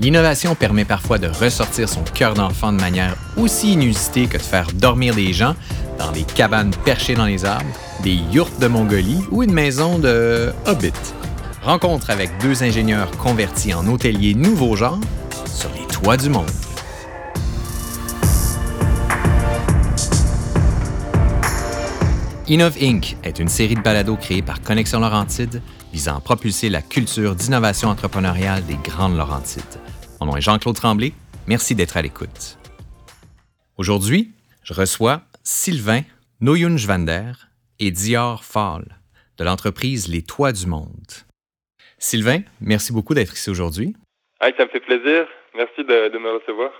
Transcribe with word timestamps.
L'innovation 0.00 0.54
permet 0.54 0.86
parfois 0.86 1.18
de 1.18 1.28
ressortir 1.28 1.86
son 1.86 2.02
cœur 2.02 2.32
d'enfant 2.32 2.72
de 2.72 2.80
manière 2.80 3.16
aussi 3.36 3.74
inusitée 3.74 4.28
que 4.28 4.38
de 4.38 4.42
faire 4.42 4.72
dormir 4.72 5.14
des 5.14 5.34
gens 5.34 5.54
dans 5.98 6.10
des 6.10 6.22
cabanes 6.22 6.70
perchées 6.86 7.14
dans 7.14 7.26
les 7.26 7.44
arbres, 7.44 7.68
des 8.02 8.14
yurts 8.32 8.58
de 8.58 8.66
Mongolie 8.66 9.20
ou 9.30 9.42
une 9.42 9.52
maison 9.52 9.98
de 9.98 10.54
Hobbit. 10.64 10.94
Rencontre 11.62 12.08
avec 12.08 12.30
deux 12.40 12.62
ingénieurs 12.62 13.10
convertis 13.18 13.74
en 13.74 13.86
hôteliers 13.86 14.32
nouveau 14.32 14.74
genre 14.74 14.98
sur 15.44 15.68
les 15.78 15.86
toits 15.86 16.16
du 16.16 16.30
monde. 16.30 16.48
Innov 22.48 22.78
Inc. 22.80 23.16
est 23.22 23.38
une 23.38 23.48
série 23.48 23.74
de 23.74 23.82
balados 23.82 24.16
créée 24.16 24.42
par 24.42 24.62
Connexion 24.62 24.98
Laurentide 24.98 25.60
visant 25.92 26.16
à 26.16 26.20
propulser 26.20 26.70
la 26.70 26.82
culture 26.82 27.34
d'innovation 27.34 27.90
entrepreneuriale 27.90 28.64
des 28.64 28.78
Grandes 28.82 29.16
Laurentides. 29.16 29.62
Mon 30.20 30.26
nom 30.26 30.36
est 30.36 30.42
Jean-Claude 30.42 30.76
Tremblay. 30.76 31.12
Merci 31.46 31.74
d'être 31.74 31.96
à 31.96 32.02
l'écoute. 32.02 32.58
Aujourd'hui, 33.78 34.32
je 34.62 34.74
reçois 34.74 35.22
Sylvain 35.42 36.02
Noyunjvander 36.42 37.32
et 37.78 37.90
Dior 37.90 38.44
Fall 38.44 38.84
de 39.38 39.44
l'entreprise 39.44 40.08
Les 40.08 40.20
Toits 40.20 40.52
du 40.52 40.66
Monde. 40.66 41.10
Sylvain, 41.96 42.40
merci 42.60 42.92
beaucoup 42.92 43.14
d'être 43.14 43.32
ici 43.32 43.48
aujourd'hui. 43.48 43.96
ça 44.42 44.50
me 44.50 44.68
fait 44.68 44.80
plaisir. 44.80 45.26
Merci 45.56 45.84
de, 45.84 46.18
me 46.18 46.38
recevoir. 46.38 46.70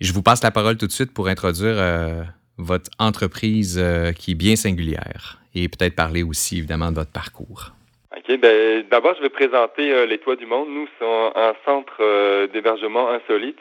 Je 0.00 0.12
vous 0.14 0.22
passe 0.22 0.42
la 0.42 0.50
parole 0.50 0.78
tout 0.78 0.86
de 0.86 0.92
suite 0.92 1.12
pour 1.12 1.28
introduire 1.28 1.76
euh, 1.76 2.22
votre 2.56 2.90
entreprise 2.98 3.76
euh, 3.78 4.12
qui 4.12 4.30
est 4.30 4.34
bien 4.34 4.56
singulière 4.56 5.38
et 5.54 5.68
peut-être 5.68 5.94
parler 5.94 6.22
aussi 6.22 6.56
évidemment 6.56 6.90
de 6.90 6.96
votre 6.96 7.12
parcours. 7.12 7.75
OK. 8.16 8.38
Ben, 8.38 8.82
D'abord, 8.90 9.14
je 9.16 9.22
vais 9.22 9.28
présenter 9.28 9.92
euh, 9.92 10.06
Les 10.06 10.18
Toits 10.18 10.36
du 10.36 10.46
Monde. 10.46 10.68
Nous 10.70 10.88
sommes 10.98 11.32
un 11.34 11.54
centre 11.64 12.46
d'hébergement 12.46 13.10
insolite 13.10 13.58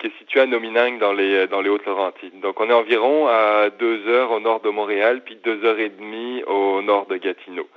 qui 0.00 0.08
est 0.08 0.18
situé 0.18 0.40
à 0.40 0.46
Nominang 0.46 0.98
dans 0.98 1.12
les, 1.12 1.46
dans 1.46 1.60
les 1.60 1.68
Hautes-Laurentides. 1.68 2.40
Donc, 2.40 2.58
on 2.60 2.68
est 2.68 2.72
environ 2.72 3.28
à 3.28 3.70
deux 3.70 4.08
heures 4.08 4.32
au 4.32 4.40
nord 4.40 4.60
de 4.60 4.70
Montréal, 4.70 5.22
puis 5.24 5.36
deux 5.36 5.64
heures 5.64 5.78
et 5.78 5.90
demie 5.90 6.42
au 6.44 6.82
nord 6.82 7.06
de 7.06 7.16
Gatineau. 7.16 7.68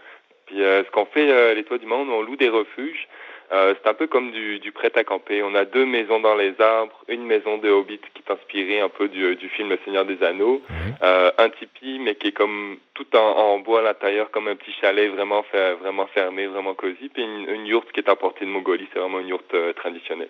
Puis, 0.48 0.56
ce 0.58 0.90
qu'on 0.90 1.06
fait, 1.06 1.54
Les 1.54 1.64
Toits 1.64 1.78
du 1.78 1.86
Monde, 1.86 2.10
on 2.10 2.24
loue 2.24 2.38
des 2.38 2.50
refuges 2.50 3.08
euh, 3.54 3.76
c'est 3.76 3.88
un 3.90 3.94
peu 3.94 4.08
comme 4.08 4.32
du, 4.32 4.60
du 4.60 4.72
prêt 4.72 4.92
à 4.96 5.04
camper. 5.04 5.44
On 5.44 5.54
a 5.54 5.64
deux 5.64 5.86
maisons 5.86 6.20
dans 6.20 6.34
les 6.34 6.60
arbres, 6.60 7.00
une 7.08 7.24
maison 7.24 7.60
de 7.60 7.70
Hobbit 7.70 8.00
qui 8.16 8.24
est 8.26 8.32
inspirée 8.32 8.80
un 8.80 8.90
peu 8.90 9.08
du, 9.08 9.36
du 9.36 9.48
film 9.50 9.70
Le 9.70 9.78
Seigneur 9.86 10.06
des 10.06 10.24
Anneaux, 10.24 10.62
euh, 11.04 11.32
un 11.38 11.50
tipi 11.50 12.00
mais 12.00 12.16
qui 12.16 12.30
est 12.30 12.32
comme 12.32 12.78
tout 12.96 13.06
en, 13.16 13.20
en 13.20 13.60
bois 13.60 13.82
à 13.82 13.84
l'intérieur, 13.84 14.32
comme 14.32 14.48
un 14.48 14.56
petit 14.56 14.74
chalet 14.82 15.12
vraiment 15.12 15.44
fermé, 15.44 16.48
vraiment 16.48 16.74
cosy, 16.74 17.10
puis 17.14 17.24
une, 17.24 17.48
une 17.48 17.68
yourte 17.68 17.92
qui 17.92 18.00
est 18.00 18.10
apportée 18.10 18.46
de 18.46 18.50
Mongolie, 18.50 18.88
c'est 18.92 19.00
vraiment 19.00 19.20
une 19.20 19.28
yourte 19.28 19.54
euh, 19.54 19.72
traditionnelle. 19.74 20.30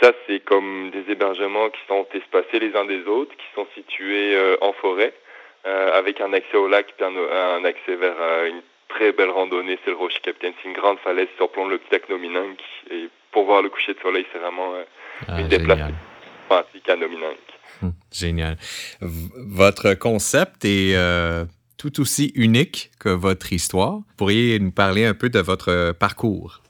ça, 0.00 0.12
c'est 0.26 0.40
comme 0.40 0.90
des 0.90 1.10
hébergements 1.10 1.68
qui 1.70 1.80
sont 1.88 2.06
espacés 2.14 2.60
les 2.60 2.76
uns 2.76 2.84
des 2.84 3.04
autres, 3.06 3.34
qui 3.36 3.46
sont 3.56 3.66
situés 3.74 4.36
en 4.60 4.72
forêt, 4.72 5.12
avec 5.64 6.20
un 6.20 6.32
accès 6.32 6.56
au 6.56 6.68
lac 6.68 6.86
puis 6.96 7.04
un, 7.04 7.16
un 7.16 7.64
accès 7.64 7.94
vers 7.96 8.16
une 8.46 8.62
très 8.94 9.12
belle 9.12 9.30
randonnée, 9.30 9.78
c'est 9.84 9.90
le 9.90 9.96
Rocher 9.96 10.20
Capitaine. 10.22 10.52
C'est 10.62 10.68
une 10.68 10.74
grande 10.74 10.98
falaise 10.98 11.28
sur 11.36 11.50
plomb 11.50 11.68
le 11.68 11.78
petit 11.78 12.00
Nominunk. 12.10 12.58
Et 12.90 13.08
pour 13.30 13.44
voir 13.44 13.62
le 13.62 13.68
coucher 13.68 13.94
de 13.94 14.00
soleil, 14.00 14.26
c'est 14.32 14.38
vraiment 14.38 14.74
euh, 14.74 14.84
ah, 15.28 15.40
une 15.40 15.48
des 15.48 15.58
places 15.58 15.92
fantastiques 16.48 16.88
à 16.88 16.96
Nominunk. 16.96 17.38
Hum, 17.82 17.92
génial. 18.12 18.56
votre 19.00 19.94
concept 19.94 20.64
est 20.64 20.94
euh, 20.94 21.44
tout 21.78 22.00
aussi 22.00 22.32
unique 22.34 22.90
que 23.00 23.08
votre 23.08 23.52
histoire. 23.52 24.00
Pourriez 24.16 24.58
nous 24.58 24.72
parler 24.72 25.04
un 25.04 25.14
peu 25.14 25.30
de 25.30 25.40
votre 25.40 25.92
parcours? 25.92 26.60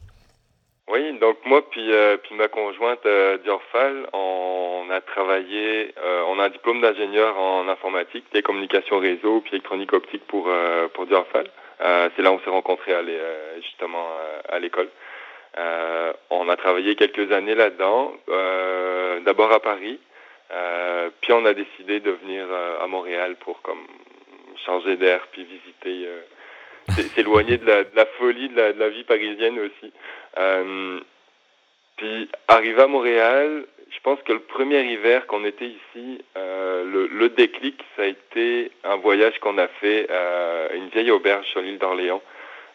Oui, 0.88 1.18
donc 1.20 1.38
moi 1.46 1.62
puis, 1.70 1.92
euh, 1.92 2.16
puis 2.22 2.34
ma 2.34 2.48
conjointe 2.48 3.04
euh, 3.06 3.38
Diorfal, 3.38 4.06
on 4.12 4.84
a 4.90 5.00
travaillé, 5.00 5.94
on 6.28 6.38
a 6.38 6.44
un 6.44 6.50
diplôme 6.50 6.82
d'ingénieur 6.82 7.38
en 7.38 7.66
informatique, 7.68 8.24
télécommunications 8.30 8.98
réseau 8.98 9.40
puis 9.40 9.54
électronique 9.54 9.92
optique 9.92 10.26
pour, 10.26 10.50
pour 10.92 11.06
Diorfal. 11.06 11.48
Euh, 11.82 12.08
c'est 12.14 12.22
là 12.22 12.30
où 12.30 12.34
on 12.36 12.40
s'est 12.40 12.50
rencontrés 12.50 12.92
euh, 12.92 13.56
justement 13.62 14.06
euh, 14.06 14.40
à 14.48 14.58
l'école. 14.58 14.88
on 16.30 16.48
a 16.48 16.56
travaillé 16.56 16.94
quelques 16.94 17.30
années 17.32 17.54
là-dedans, 17.54 18.14
d'abord 19.24 19.52
à 19.52 19.60
Paris, 19.60 19.98
puis 21.20 21.32
on 21.32 21.44
a 21.44 21.52
décidé 21.52 22.00
de 22.00 22.10
venir 22.10 22.46
à 22.80 22.86
Montréal 22.86 23.36
pour 23.40 23.60
comme 23.62 23.86
changer 24.64 24.96
d'air 24.96 25.20
puis 25.32 25.44
visiter, 25.44 26.08
s'éloigner 27.14 27.58
de 27.58 27.66
la, 27.66 27.84
de 27.84 27.94
la, 27.94 28.06
folie 28.06 28.48
de 28.48 28.56
la, 28.56 28.72
de 28.72 28.78
la, 28.78 28.88
vie 28.88 29.04
parisienne 29.04 29.58
aussi. 29.58 29.92
Puis 32.02 32.28
arrivé 32.48 32.82
à 32.82 32.88
Montréal, 32.88 33.64
je 33.88 34.00
pense 34.02 34.18
que 34.22 34.32
le 34.32 34.40
premier 34.40 34.82
hiver 34.92 35.24
qu'on 35.28 35.44
était 35.44 35.68
ici, 35.68 36.20
euh, 36.36 36.84
le, 36.84 37.06
le, 37.06 37.28
déclic, 37.28 37.80
ça 37.96 38.02
a 38.02 38.06
été 38.06 38.72
un 38.82 38.96
voyage 38.96 39.38
qu'on 39.38 39.56
a 39.56 39.68
fait 39.68 40.10
à 40.10 40.74
une 40.74 40.88
vieille 40.88 41.12
auberge 41.12 41.46
sur 41.46 41.60
l'île 41.60 41.78
d'Orléans. 41.78 42.20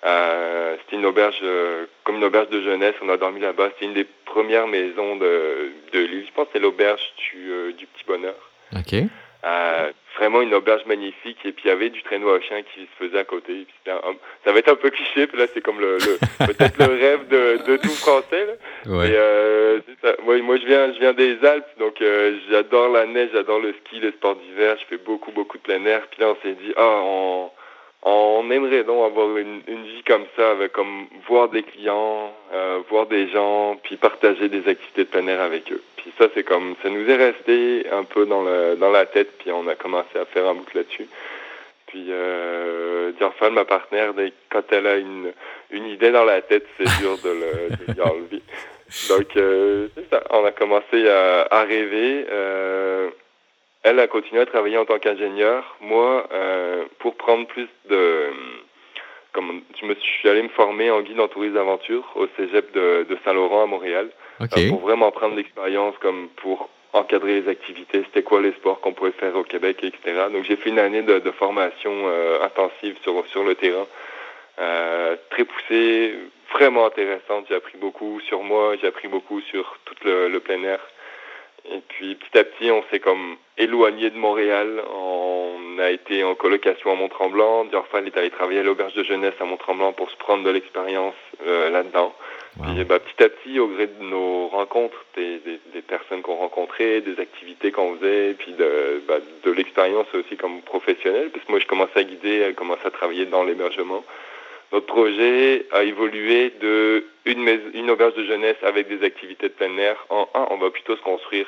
Euh, 0.05 0.77
c'était 0.79 0.95
une 0.95 1.05
auberge, 1.05 1.39
euh, 1.43 1.87
comme 2.05 2.15
une 2.15 2.23
auberge 2.23 2.47
de 2.51 2.61
jeunesse. 2.61 2.95
On 3.01 3.09
a 3.09 3.17
dormi 3.17 3.41
là-bas. 3.41 3.69
C'était 3.73 3.87
une 3.87 3.95
des 3.95 4.07
premières 4.23 4.67
maisons 4.67 5.17
de, 5.17 5.73
de 5.91 5.99
l'île. 5.99 6.23
Je 6.25 6.31
pense 6.31 6.45
que 6.45 6.51
c'est 6.53 6.59
l'auberge 6.59 7.01
du, 7.17 7.51
euh, 7.51 7.73
du 7.73 7.85
Petit 7.85 8.05
Bonheur. 8.07 8.35
OK. 8.77 8.95
Vraiment 10.17 10.41
une 10.41 10.53
auberge 10.53 10.85
magnifique 10.85 11.37
et 11.45 11.51
puis 11.51 11.65
il 11.65 11.67
y 11.67 11.71
avait 11.71 11.89
du 11.89 12.01
traîneau 12.01 12.33
à 12.33 12.41
chien 12.41 12.63
qui 12.63 12.81
se 12.81 13.05
faisait 13.05 13.19
à 13.19 13.23
côté. 13.23 13.67
ça 13.85 14.51
va 14.51 14.59
être 14.59 14.71
un 14.71 14.75
peu 14.75 14.89
cliché, 14.89 15.27
puis 15.27 15.37
là 15.37 15.45
c'est 15.53 15.61
comme 15.61 15.79
le, 15.79 15.97
peut-être 16.39 16.77
le 16.79 16.85
rêve 16.85 17.27
de, 17.27 17.59
de 17.65 17.77
tout 17.77 17.89
Français. 17.89 18.45
Là. 18.45 18.91
Ouais. 18.91 19.11
euh, 19.11 19.79
moi, 20.23 20.37
moi 20.41 20.57
je 20.57 20.65
viens 20.65 20.91
je 20.93 20.99
viens 20.99 21.13
des 21.13 21.37
Alpes, 21.45 21.67
donc 21.77 22.01
euh, 22.01 22.37
j'adore 22.49 22.89
la 22.89 23.05
neige, 23.05 23.29
j'adore 23.33 23.59
le 23.59 23.73
ski, 23.85 23.99
le 23.99 24.11
sport 24.11 24.35
d'hiver. 24.35 24.75
Je 24.79 24.85
fais 24.85 25.03
beaucoup 25.03 25.31
beaucoup 25.31 25.57
de 25.57 25.63
plein 25.63 25.85
air. 25.85 26.07
Puis 26.09 26.21
là 26.21 26.29
on 26.29 26.37
s'est 26.41 26.55
dit 26.55 26.73
ah 26.77 27.01
on 27.03 27.51
on 28.03 28.49
aimerait 28.51 28.83
donc 28.83 29.05
avoir 29.05 29.35
une, 29.37 29.61
une 29.67 29.83
vie 29.83 30.03
comme 30.05 30.25
ça, 30.35 30.51
avec 30.51 30.71
comme 30.71 31.07
voir 31.27 31.49
des 31.49 31.63
clients, 31.63 32.33
euh, 32.53 32.79
voir 32.89 33.07
des 33.07 33.27
gens, 33.29 33.75
puis 33.83 33.97
partager 33.97 34.49
des 34.49 34.67
activités 34.67 35.03
de 35.03 35.09
plein 35.09 35.27
air 35.27 35.41
avec 35.41 35.71
eux. 35.71 35.81
Puis 36.07 36.15
ça, 36.17 36.29
c'est 36.33 36.43
comme 36.43 36.75
ça 36.81 36.89
nous 36.89 37.05
est 37.09 37.17
resté 37.17 37.85
un 37.91 38.05
peu 38.05 38.25
dans 38.25 38.43
la 38.91 39.05
tête, 39.07 39.37
puis 39.39 39.51
on 39.51 39.67
a 39.67 39.75
commencé 39.75 40.17
à 40.17 40.23
faire 40.23 40.47
un 40.47 40.53
boucle 40.53 40.77
là-dessus. 40.77 41.09
Puis 41.87 42.05
euh, 42.09 43.11
Diorfal, 43.17 43.51
ma 43.51 43.65
partenaire, 43.65 44.13
quand 44.49 44.63
elle 44.71 44.87
a 44.87 44.95
une 44.95 45.33
une 45.69 45.85
idée 45.85 46.11
dans 46.11 46.23
la 46.23 46.41
tête, 46.41 46.65
c'est 46.77 47.01
dur 47.01 47.17
de 47.17 47.29
le 47.29 47.93
de 47.93 48.01
enlever. 48.01 48.41
Donc 49.09 49.35
euh, 49.35 49.89
c'est 49.95 50.09
ça, 50.09 50.23
on 50.29 50.45
a 50.45 50.53
commencé 50.53 51.09
à, 51.09 51.45
à 51.51 51.63
rêver. 51.63 52.25
Euh, 52.31 53.09
elle 53.83 53.99
a 53.99 54.07
continué 54.07 54.43
à 54.43 54.45
travailler 54.45 54.77
en 54.77 54.85
tant 54.85 54.99
qu'ingénieur. 54.99 55.75
Moi, 55.81 56.25
euh, 56.31 56.85
pour 56.99 57.15
prendre 57.15 57.47
plus 57.47 57.67
de... 57.89 58.29
Comme, 59.37 59.61
je 59.79 59.85
me 59.85 59.93
suis 59.93 60.27
allé 60.27 60.41
me 60.41 60.49
former 60.49 60.89
en 60.89 61.01
guide 61.01 61.19
en 61.19 61.27
tourisme 61.27 61.53
d'aventure 61.53 62.11
au 62.15 62.25
cégep 62.35 62.73
de, 62.73 63.05
de 63.07 63.17
Saint-Laurent 63.23 63.61
à 63.61 63.65
Montréal. 63.67 64.09
Okay. 64.39 64.65
Euh, 64.65 64.69
pour 64.71 64.79
vraiment 64.79 65.11
prendre 65.11 65.35
l'expérience 65.35 65.93
comme 65.99 66.29
pour 66.37 66.69
encadrer 66.93 67.41
les 67.41 67.47
activités, 67.47 68.01
c'était 68.05 68.23
quoi 68.23 68.41
les 68.41 68.53
sports 68.53 68.79
qu'on 68.81 68.93
pouvait 68.93 69.11
faire 69.11 69.35
au 69.35 69.43
Québec, 69.43 69.77
etc. 69.83 70.25
Donc 70.33 70.43
j'ai 70.45 70.55
fait 70.55 70.71
une 70.71 70.79
année 70.79 71.03
de, 71.03 71.19
de 71.19 71.29
formation 71.29 71.91
euh, 71.93 72.43
intensive 72.43 72.95
sur, 73.03 73.23
sur 73.27 73.43
le 73.43 73.53
terrain, 73.53 73.85
euh, 74.57 75.15
très 75.29 75.45
poussée, 75.45 76.15
vraiment 76.51 76.87
intéressante. 76.87 77.45
J'ai 77.47 77.55
appris 77.55 77.77
beaucoup 77.77 78.19
sur 78.21 78.41
moi, 78.41 78.73
j'ai 78.81 78.87
appris 78.87 79.07
beaucoup 79.07 79.39
sur 79.41 79.77
tout 79.85 79.95
le, 80.03 80.29
le 80.29 80.39
plein 80.39 80.63
air. 80.63 80.79
Et 81.71 81.81
puis 81.89 82.15
petit 82.15 82.37
à 82.37 82.43
petit, 82.43 82.71
on 82.71 82.83
s'est 82.89 82.99
comme 82.99 83.35
éloigné 83.57 84.09
de 84.09 84.17
Montréal. 84.17 84.81
On 84.95 85.77
a 85.79 85.91
été 85.91 86.23
en 86.23 86.33
colocation 86.35 86.91
à 86.91 86.95
Mont-Tremblant. 86.95 87.65
Diorfal 87.65 88.07
est 88.07 88.17
allé 88.17 88.29
travailler 88.29 88.59
à 88.59 88.63
l'auberge 88.63 88.93
de 88.93 89.03
jeunesse 89.03 89.33
à 89.39 89.45
Mont-Tremblant 89.45 89.93
pour 89.93 90.09
se 90.09 90.15
prendre 90.15 90.43
de 90.43 90.49
l'expérience 90.49 91.15
euh, 91.45 91.69
là-dedans. 91.69 92.13
Wow. 92.59 92.65
Puis 92.65 92.83
bah, 92.85 92.99
petit 92.99 93.23
à 93.23 93.29
petit, 93.29 93.59
au 93.59 93.67
gré 93.67 93.87
de 93.87 94.03
nos 94.03 94.47
rencontres, 94.47 95.05
des, 95.15 95.39
des, 95.39 95.59
des 95.73 95.81
personnes 95.81 96.21
qu'on 96.21 96.35
rencontrait, 96.35 97.01
des 97.01 97.19
activités 97.19 97.71
qu'on 97.71 97.95
faisait, 97.97 98.33
puis 98.33 98.53
de, 98.53 99.03
bah, 99.07 99.19
de 99.43 99.51
l'expérience 99.51 100.07
aussi 100.13 100.37
comme 100.37 100.61
professionnel, 100.61 101.29
parce 101.31 101.45
que 101.45 101.51
moi 101.51 101.59
je 101.59 101.67
commençais 101.67 101.99
à 101.99 102.03
guider, 102.03 102.43
à 102.45 102.53
commencer 102.53 102.85
à 102.85 102.91
travailler 102.91 103.25
dans 103.25 103.43
l'hébergement. 103.43 104.03
Notre 104.71 104.85
projet 104.85 105.65
a 105.71 105.83
évolué 105.83 106.53
de 106.61 107.05
une, 107.25 107.47
une 107.73 107.89
auberge 107.89 108.15
de 108.15 108.25
jeunesse 108.25 108.57
avec 108.63 108.89
des 108.89 109.05
activités 109.05 109.47
de 109.47 109.53
plein 109.53 109.75
air 109.77 109.95
en 110.09 110.27
un, 110.33 110.47
on 110.51 110.57
va 110.57 110.69
plutôt 110.71 110.95
se 110.95 111.01
construire 111.01 111.47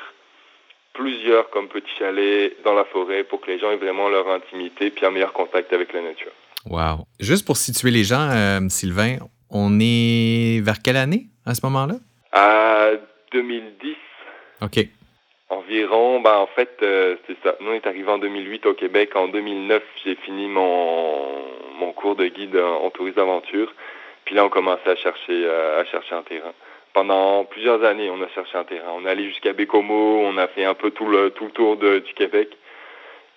plusieurs 0.92 1.50
comme 1.50 1.68
petits 1.68 1.90
chalets 1.98 2.56
dans 2.64 2.74
la 2.74 2.84
forêt 2.84 3.24
pour 3.24 3.40
que 3.40 3.50
les 3.50 3.58
gens 3.58 3.70
aient 3.70 3.76
vraiment 3.76 4.08
leur 4.08 4.28
intimité 4.28 4.90
puis 4.90 5.04
un 5.06 5.10
meilleur 5.10 5.32
contact 5.32 5.72
avec 5.72 5.92
la 5.92 6.02
nature. 6.02 6.32
Wow. 6.66 7.06
Juste 7.18 7.46
pour 7.46 7.56
situer 7.56 7.90
les 7.90 8.04
gens, 8.04 8.28
euh, 8.30 8.60
Sylvain, 8.68 9.18
on 9.50 9.78
est 9.80 10.60
vers 10.62 10.80
quelle 10.82 10.96
année 10.96 11.26
à 11.46 11.54
ce 11.54 11.64
moment-là? 11.64 11.96
À 12.32 12.90
2010. 13.32 13.96
OK. 14.62 14.86
Environ, 15.48 16.20
ben 16.20 16.36
en 16.36 16.46
fait, 16.46 16.70
euh, 16.82 17.16
c'est 17.26 17.36
ça. 17.42 17.56
Nous, 17.60 17.70
on 17.70 17.74
est 17.74 17.86
arrivé 17.86 18.08
en 18.08 18.18
2008 18.18 18.66
au 18.66 18.74
Québec. 18.74 19.16
En 19.16 19.28
2009, 19.28 19.82
j'ai 20.04 20.14
fini 20.16 20.48
mon, 20.48 21.42
mon 21.80 21.92
cours 21.92 22.16
de 22.16 22.26
guide 22.26 22.56
en, 22.56 22.84
en 22.84 22.90
tourisme 22.90 23.16
d'aventure. 23.16 23.72
Puis 24.24 24.34
là, 24.34 24.44
on 24.44 24.48
commençait 24.48 24.90
à 24.90 24.96
chercher, 24.96 25.44
euh, 25.44 25.80
à 25.80 25.84
chercher 25.86 26.14
un 26.14 26.22
terrain. 26.22 26.52
pendant 26.92 27.44
plusieurs 27.44 27.82
années, 27.84 28.10
on 28.10 28.22
a 28.22 28.28
cherché 28.28 28.56
un 28.56 28.64
terrain. 28.64 28.92
On 28.96 29.06
est 29.06 29.10
allé 29.10 29.24
jusqu'à 29.28 29.52
Bécomo, 29.52 30.20
on 30.24 30.36
a 30.36 30.46
fait 30.48 30.64
un 30.64 30.74
peu 30.74 30.90
tout 30.90 31.06
le, 31.06 31.30
tout 31.30 31.46
le 31.46 31.50
tour 31.50 31.76
de, 31.76 31.98
du 31.98 32.12
Québec. 32.14 32.56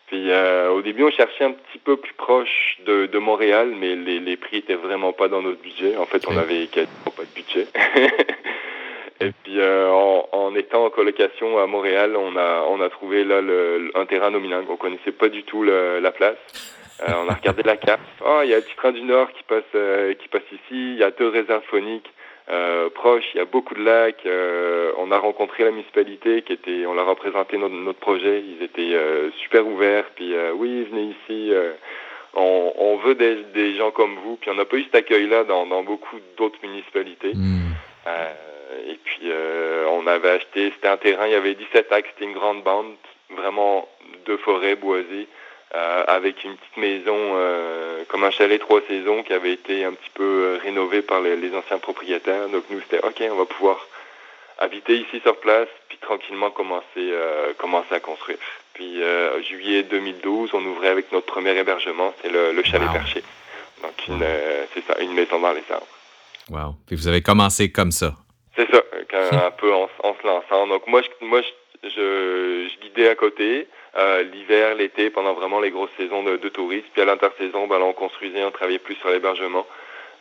Puis 0.07 0.29
euh, 0.29 0.69
au 0.69 0.81
début, 0.81 1.03
on 1.03 1.11
cherchait 1.11 1.45
un 1.45 1.53
petit 1.53 1.79
peu 1.79 1.97
plus 1.97 2.13
proche 2.13 2.77
de, 2.85 3.07
de 3.07 3.19
Montréal, 3.19 3.73
mais 3.79 3.95
les, 3.95 4.19
les 4.19 4.37
prix 4.37 4.57
étaient 4.57 4.75
vraiment 4.75 5.13
pas 5.13 5.27
dans 5.27 5.41
notre 5.41 5.61
budget. 5.61 5.97
En 5.97 6.05
fait, 6.05 6.23
on 6.27 6.37
avait 6.37 6.67
quasiment 6.67 7.11
pas 7.15 7.23
de 7.23 7.33
budget. 7.33 7.67
Et 9.21 9.31
puis 9.43 9.59
euh, 9.59 9.89
en, 9.89 10.27
en, 10.31 10.55
étant 10.55 10.85
en 10.85 10.89
colocation 10.89 11.57
à 11.57 11.65
Montréal, 11.65 12.17
on 12.17 12.35
a 12.35 12.65
on 12.69 12.81
a 12.81 12.89
trouvé 12.89 13.23
là 13.23 13.41
le, 13.41 13.91
un 13.95 14.05
terrain 14.05 14.31
nominal. 14.31 14.65
On 14.69 14.75
connaissait 14.75 15.11
pas 15.11 15.29
du 15.29 15.43
tout 15.43 15.63
le, 15.63 15.99
la 15.99 16.11
place. 16.11 16.37
Euh, 17.01 17.13
on 17.25 17.29
a 17.29 17.33
regardé 17.33 17.63
la 17.63 17.77
carte. 17.77 18.01
Oh, 18.25 18.39
il 18.43 18.49
y 18.49 18.53
a 18.53 18.57
le 18.57 18.61
petit 18.61 18.75
train 18.75 18.91
du 18.91 19.01
Nord 19.01 19.31
qui 19.33 19.43
passe 19.43 19.63
euh, 19.75 20.13
qui 20.13 20.27
passe 20.29 20.43
ici. 20.51 20.61
Il 20.71 20.97
y 20.97 21.03
a 21.03 21.11
deux 21.11 21.27
réserves 21.27 21.63
phoniques. 21.69 22.09
Euh, 22.49 22.89
proche, 22.89 23.23
il 23.33 23.37
y 23.37 23.41
a 23.41 23.45
beaucoup 23.45 23.73
de 23.73 23.83
lacs. 23.83 24.25
Euh, 24.25 24.91
on 24.97 25.11
a 25.11 25.17
rencontré 25.17 25.63
la 25.63 25.71
municipalité 25.71 26.41
qui 26.41 26.53
était, 26.53 26.85
on 26.85 26.93
leur 26.93 27.07
a 27.07 27.15
présenté 27.15 27.57
notre, 27.57 27.75
notre 27.75 27.99
projet. 27.99 28.43
Ils 28.45 28.63
étaient 28.63 28.93
euh, 28.93 29.31
super 29.41 29.65
ouverts. 29.65 30.05
Puis 30.15 30.33
oui, 30.55 30.83
venez 30.91 31.15
ici. 31.21 31.53
On, 32.33 32.73
on, 32.77 32.97
veut 32.97 33.15
des, 33.15 33.43
des, 33.53 33.75
gens 33.75 33.91
comme 33.91 34.15
vous. 34.23 34.35
Puis 34.37 34.49
on 34.49 34.55
n'a 34.55 34.65
pas 34.65 34.77
eu 34.77 34.83
cet 34.83 34.95
accueil-là 34.95 35.45
dans, 35.45 35.65
dans 35.65 35.83
beaucoup 35.83 36.17
d'autres 36.37 36.59
municipalités. 36.63 37.33
Mmh. 37.33 37.73
et 38.89 38.99
puis 39.03 39.31
on 39.89 40.07
avait 40.07 40.31
acheté, 40.31 40.71
c'était 40.75 40.87
un 40.87 40.97
terrain, 40.97 41.27
il 41.27 41.33
y 41.33 41.35
avait 41.35 41.53
17 41.53 41.91
acres, 41.91 42.09
c'était 42.13 42.25
une 42.29 42.37
grande 42.37 42.63
bande, 42.63 42.95
vraiment 43.29 43.87
de 44.25 44.35
forêt 44.37 44.75
boisée. 44.75 45.27
Euh, 45.75 46.03
avec 46.07 46.43
une 46.43 46.55
petite 46.55 46.77
maison 46.77 47.17
euh, 47.17 48.03
comme 48.07 48.23
un 48.23 48.29
chalet 48.29 48.61
trois 48.61 48.81
saisons 48.87 49.23
qui 49.23 49.33
avait 49.33 49.53
été 49.53 49.83
un 49.83 49.93
petit 49.93 50.11
peu 50.13 50.23
euh, 50.23 50.59
rénové 50.61 51.01
par 51.01 51.19
les, 51.19 51.35
les, 51.35 51.55
anciens 51.55 51.79
propriétaires. 51.79 52.47
Donc 52.49 52.65
nous 52.69 52.79
c'était 52.81 53.03
ok, 53.03 53.23
on 53.31 53.37
va 53.37 53.45
pouvoir 53.45 53.87
habiter 54.59 54.97
ici 54.97 55.19
sur 55.23 55.35
place, 55.39 55.67
puis 55.89 55.97
tranquillement 55.97 56.51
commencer 56.51 57.11
commencer 57.57 57.95
à 57.95 57.99
construire. 57.99 58.37
Puis 58.75 59.01
juillet 59.49 59.81
2012, 59.81 60.51
on 60.53 60.63
ouvrait 60.63 60.89
avec 60.89 61.11
notre 61.11 61.25
premier 61.25 61.57
hébergement, 61.57 62.13
c'est 62.21 62.29
le, 62.29 62.51
le, 62.51 62.63
chalet 62.63 62.87
wow. 62.87 62.93
perché. 62.93 63.23
Donc 63.81 63.93
une 64.07 64.23
c'est 64.75 64.85
ça, 64.85 65.01
une 65.01 65.13
maison 65.13 65.39
dans 65.39 65.53
les 65.53 65.63
arbres. 65.71 65.87
Wow. 66.51 66.75
Puis 66.85 66.95
vous 66.95 67.07
avez 67.07 67.23
commencé 67.23 67.71
comme 67.71 67.91
ça. 67.91 68.13
C'est 68.55 68.69
ça, 68.69 68.83
un 69.47 69.51
peu 69.51 69.73
en, 69.73 69.89
en, 70.03 70.15
se 70.21 70.27
lançant. 70.27 70.67
Donc 70.67 70.85
moi 70.85 71.01
je, 71.01 71.25
moi 71.25 71.41
je, 71.41 71.89
je, 71.89 72.69
je 72.69 72.79
guidais 72.79 73.09
à 73.09 73.15
côté 73.15 73.67
euh, 73.97 74.23
l'hiver, 74.23 74.75
l'été, 74.75 75.09
pendant 75.09 75.33
vraiment 75.33 75.59
les 75.59 75.71
grosses 75.71 75.91
saisons 75.97 76.23
de, 76.23 76.37
de 76.37 76.49
tourisme. 76.49 76.87
Puis 76.93 77.01
à 77.01 77.05
l'intersaison, 77.05 77.67
ben, 77.67 77.79
là, 77.79 77.85
on 77.85 77.93
construisait, 77.93 78.43
on 78.43 78.51
travaillait 78.51 78.79
plus 78.79 78.95
sur 78.95 79.09
l'hébergement. 79.09 79.65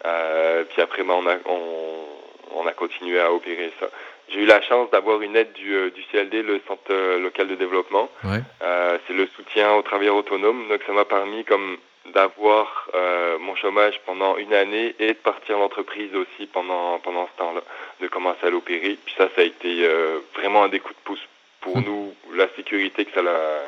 Euh, 0.04 0.64
puis 0.64 0.82
après, 0.82 1.02
ben, 1.02 1.14
on, 1.14 1.26
a, 1.26 1.36
on, 1.46 2.60
on, 2.62 2.66
a 2.66 2.72
continué 2.72 3.20
à 3.20 3.32
opérer 3.32 3.72
ça. 3.80 3.86
J'ai 4.28 4.40
eu 4.40 4.46
la 4.46 4.60
chance 4.62 4.90
d'avoir 4.90 5.22
une 5.22 5.36
aide 5.36 5.52
du, 5.52 5.74
euh, 5.74 5.90
du 5.90 6.02
CLD, 6.10 6.42
le 6.42 6.60
Centre 6.66 6.92
local 7.18 7.48
de 7.48 7.54
développement. 7.54 8.10
Ouais. 8.24 8.40
Euh, 8.62 8.98
c'est 9.06 9.14
le 9.14 9.26
soutien 9.36 9.72
aux 9.74 9.82
travailleurs 9.82 10.16
autonomes. 10.16 10.68
Donc 10.68 10.80
ça 10.86 10.92
m'a 10.92 11.04
permis 11.04 11.44
comme 11.44 11.78
d'avoir 12.06 12.88
euh, 12.94 13.38
mon 13.38 13.54
chômage 13.54 14.00
pendant 14.04 14.36
une 14.36 14.52
année 14.52 14.94
et 14.98 15.08
de 15.08 15.18
partir 15.18 15.58
l'entreprise 15.58 16.14
aussi 16.14 16.46
pendant 16.46 16.98
pendant 16.98 17.28
ce 17.28 17.38
temps-là, 17.38 17.60
de 18.00 18.08
commencer 18.08 18.46
à 18.46 18.50
l'opérer. 18.50 18.98
Puis 19.04 19.14
ça, 19.16 19.28
ça 19.34 19.42
a 19.42 19.44
été 19.44 19.84
euh, 19.86 20.18
vraiment 20.34 20.64
un 20.64 20.68
des 20.68 20.80
coups 20.80 20.96
de 20.96 21.02
pouce 21.04 21.28
pour 21.62 21.80
nous 21.80 22.12
la 22.36 22.46
sécurité 22.56 23.04
que 23.04 23.12
ça 23.14 23.22
l'a 23.22 23.62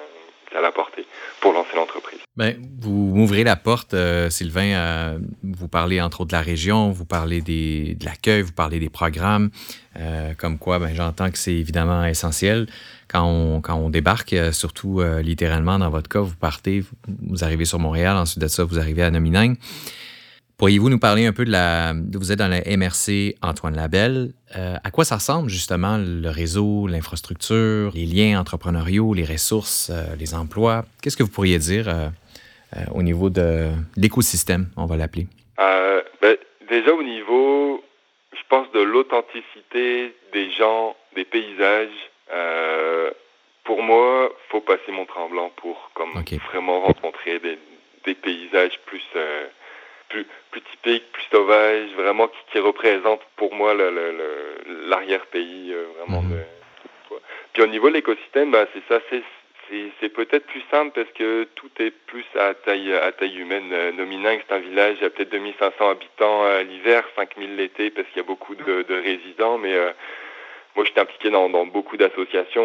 ça 0.55 0.61
l'a 0.61 0.69
apporté 0.69 1.05
pour 1.41 1.53
lancer 1.53 1.75
l'entreprise. 1.75 2.21
Ben, 2.37 2.57
vous 2.81 2.91
m'ouvrez 2.93 3.45
la 3.45 3.57
porte, 3.57 3.93
euh, 3.93 4.31
Sylvain. 4.31 5.19
Vous 5.43 5.69
parlez 5.69 6.01
entre 6.01 6.21
autres 6.21 6.31
de 6.31 6.37
la 6.37 6.43
région, 6.43 6.91
vous 6.91 7.05
parlez 7.05 7.41
des, 7.41 7.95
de 7.95 8.05
l'accueil, 8.05 8.43
vous 8.43 8.53
parlez 8.53 8.79
des 8.79 8.89
programmes. 8.89 9.51
Euh, 9.99 10.33
comme 10.39 10.59
quoi, 10.59 10.79
ben, 10.79 10.95
j'entends 10.95 11.31
que 11.31 11.39
c'est 11.39 11.55
évidemment 11.55 12.05
essentiel. 12.05 12.67
Quand 13.09 13.25
on, 13.25 13.61
quand 13.61 13.75
on 13.75 13.91
débarque, 13.91 14.33
euh, 14.33 14.53
surtout 14.53 15.03
littéralement 15.23 15.79
dans 15.79 15.91
votre 15.91 16.09
cas, 16.09 16.21
vous 16.21 16.37
partez, 16.37 16.85
vous, 17.09 17.45
arrivez 17.45 17.65
sur 17.65 17.81
Montréal, 17.81 18.17
ensuite 18.17 18.41
de 18.41 18.49
ça, 18.49 18.65
vous 18.65 18.79
arrivez 18.79 19.03
à 19.03 19.11
Nomineng. 19.11 19.57
Pourriez-vous 20.57 20.89
nous 20.89 21.01
parler 21.01 21.27
un 21.27 21.33
peu 21.33 21.45
de 21.45 21.51
la... 21.51 21.95
Vous 22.13 22.31
êtes 22.31 22.39
dans 22.39 22.49
la 22.49 22.61
MRC 22.61 23.35
Antoine 23.43 23.75
Labelle. 23.75 24.31
Euh, 24.57 24.77
à 24.85 24.91
quoi 24.93 25.05
ça 25.05 25.17
ressemble 25.17 25.51
justement 25.51 25.99
le 25.99 26.29
réseau, 26.31 26.87
l'infrastructure, 26.87 27.91
les 27.93 28.07
liens 28.07 28.41
entrepreneuriaux, 28.41 29.15
les 29.15 29.25
ressources, 29.25 29.91
euh, 29.91 30.15
les 30.17 30.33
emplois? 30.33 30.85
Qu'est-ce 31.03 31.17
que 31.17 31.25
vous 31.25 31.33
pourriez 31.33 31.59
dire 31.59 31.89
euh, 31.89 32.09
au 32.95 33.03
niveau 33.03 33.31
de 33.31 33.71
l'écosystème, 33.97 34.69
on 34.77 34.87
va 34.87 34.97
l'appeler? 34.97 35.27
Ben, 35.59 36.37
déjà 36.69 36.93
au 36.93 37.03
niveau, 37.03 37.83
je 38.33 38.43
pense, 38.49 38.71
de 38.73 38.81
l'authenticité 38.81 40.15
des 40.33 40.51
gens, 40.53 40.95
des 41.17 41.25
paysages. 41.25 41.89
pour 43.65 43.83
moi, 43.83 44.31
faut 44.51 44.61
passer 44.61 44.93
mon 44.93 45.05
tremblant 45.05 45.51
pour 45.57 45.91
comme 45.95 46.17
okay. 46.17 46.39
vraiment 46.53 46.81
rencontrer 46.81 47.41
des, 47.41 47.59
des 48.07 48.15
paysages 48.15 48.79
plus 48.87 49.03
plus, 50.09 50.27
plus 50.51 50.63
typique, 50.63 51.11
plus 51.13 51.25
sauvage, 51.31 51.91
vraiment 51.97 52.29
qui, 52.29 52.39
qui 52.53 52.59
représente 52.59 53.21
pour 53.37 53.55
moi 53.55 53.75
l'arrière-pays, 53.75 55.73
euh, 55.73 55.87
vraiment. 55.99 56.23
Mmh. 56.23 56.31
De, 56.31 56.41
puis 57.53 57.63
au 57.63 57.67
niveau 57.67 57.89
de 57.89 57.95
l'écosystème, 57.95 58.51
bah, 58.51 58.67
c'est 58.73 58.83
ça, 58.89 59.01
c'est 59.11 59.23
c'est 60.01 60.09
peut-être 60.09 60.47
plus 60.47 60.63
simple 60.71 60.93
parce 60.95 61.11
que 61.15 61.45
tout 61.55 61.71
est 61.79 61.91
plus 61.91 62.25
à 62.39 62.55
taille 62.55 62.95
à 62.95 63.13
taille 63.13 63.39
humaine. 63.39 63.71
Euh, 63.73 63.93
Nominang, 63.93 64.39
c'est 64.47 64.55
un 64.55 64.59
village, 64.59 64.97
il 65.01 65.05
y 65.05 65.07
a 65.07 65.11
peut-être 65.11 65.33
2500 65.33 65.91
habitants 65.91 66.45
euh, 66.45 66.63
l'hiver, 66.63 67.05
5000 67.17 67.57
l'été 67.57 67.91
parce 67.91 68.07
qu'il 68.09 68.19
y 68.19 68.21
a 68.21 68.25
beaucoup 68.25 68.55
de, 68.55 68.83
de 68.83 68.95
résidents, 68.95 69.59
mais 69.59 69.75
euh, 69.75 69.91
moi, 70.77 70.85
j'étais 70.85 71.01
impliqué 71.01 71.31
dans, 71.31 71.49
dans 71.49 71.67
beaucoup 71.67 71.97
d'associations. 71.97 72.65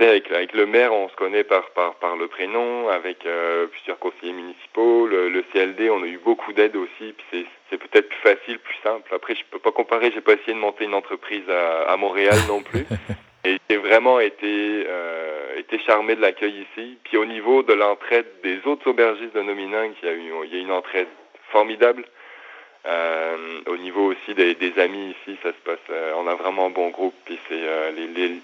Avec, 0.00 0.30
avec 0.30 0.52
le 0.52 0.66
maire, 0.66 0.92
on 0.92 1.08
se 1.08 1.16
connaît 1.16 1.44
par, 1.44 1.70
par, 1.70 1.94
par 1.94 2.16
le 2.16 2.28
prénom, 2.28 2.88
avec 2.88 3.24
euh, 3.24 3.66
plusieurs 3.68 3.98
conseillers 3.98 4.34
municipaux. 4.34 5.06
Le, 5.06 5.30
le, 5.30 5.42
CLD, 5.52 5.88
on 5.88 6.02
a 6.02 6.06
eu 6.06 6.18
beaucoup 6.18 6.52
d'aide 6.52 6.76
aussi. 6.76 7.14
Puis 7.16 7.46
c'est 7.70 7.78
peut-être 7.78 8.08
plus 8.08 8.18
facile, 8.18 8.58
plus 8.58 8.76
simple. 8.82 9.14
Après, 9.14 9.34
je 9.34 9.42
peux 9.50 9.58
pas 9.58 9.72
comparer. 9.72 10.12
J'ai 10.12 10.20
pas 10.20 10.34
essayé 10.34 10.52
de 10.52 10.58
monter 10.58 10.84
une 10.84 10.94
entreprise 10.94 11.48
à, 11.48 11.92
à 11.92 11.96
Montréal 11.96 12.36
non 12.48 12.62
plus. 12.62 12.86
Et 13.46 13.58
j'ai 13.68 13.76
vraiment 13.76 14.20
été, 14.20 14.84
euh, 14.86 15.58
été 15.58 15.78
charmé 15.80 16.16
de 16.16 16.20
l'accueil 16.20 16.66
ici. 16.70 16.98
Puis 17.04 17.16
au 17.16 17.24
niveau 17.24 17.62
de 17.62 17.72
l'entraide 17.72 18.26
des 18.42 18.58
autres 18.66 18.88
aubergistes 18.90 19.34
de 19.34 19.42
Nominang, 19.42 19.90
il 20.02 20.08
y 20.08 20.10
a 20.10 20.14
eu, 20.14 20.32
il 20.44 20.54
y 20.54 20.58
a 20.58 20.60
une 20.60 20.72
entraide 20.72 21.08
formidable. 21.50 22.04
Euh, 22.86 23.60
au 23.66 23.76
niveau 23.78 24.12
aussi 24.12 24.34
des, 24.34 24.56
amis 24.78 25.10
ici, 25.10 25.38
ça 25.42 25.50
se 25.50 25.64
passe. 25.64 25.78
Euh, 25.90 26.12
on 26.22 26.28
a 26.28 26.34
vraiment 26.34 26.66
un 26.66 26.70
bon 26.70 26.90
groupe, 26.90 27.14
puis 27.24 27.38
euh, 27.50 27.90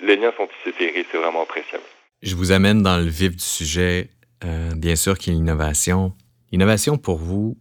les, 0.02 0.16
liens 0.16 0.32
sont 0.37 0.47
tissés 0.47 0.76
serrés, 0.78 1.06
c'est 1.11 1.18
vraiment 1.18 1.42
appréciable. 1.42 1.85
Je 2.23 2.35
vous 2.35 2.52
amène 2.52 2.82
dans 2.82 2.97
le 2.97 3.09
vif 3.09 3.37
du 3.37 3.44
sujet, 3.44 4.09
euh, 4.44 4.70
bien 4.75 4.97
sûr, 4.97 5.18
qui 5.18 5.30
est 5.30 5.35
l'innovation. 5.35 6.12
L'innovation 6.52 6.97
pour 6.97 7.18
vous, 7.18 7.56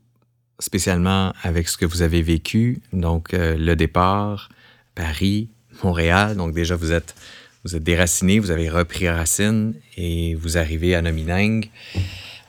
spécialement 0.59 1.33
avec 1.43 1.67
ce 1.67 1.77
que 1.77 1.85
vous 1.85 2.01
avez 2.01 2.21
vécu, 2.21 2.79
donc 2.93 3.29
le 3.33 3.75
départ, 3.75 4.49
Paris, 4.95 5.49
Montréal. 5.83 6.35
Donc 6.35 6.53
déjà, 6.53 6.75
vous 6.75 6.91
êtes 6.91 7.15
vous 7.63 7.77
déraciné, 7.77 8.39
vous 8.39 8.51
avez 8.51 8.69
repris 8.69 9.07
racine 9.09 9.73
et 9.95 10.33
vous 10.35 10.57
arrivez 10.57 10.95
à 10.95 11.01
Nomineng. 11.01 11.65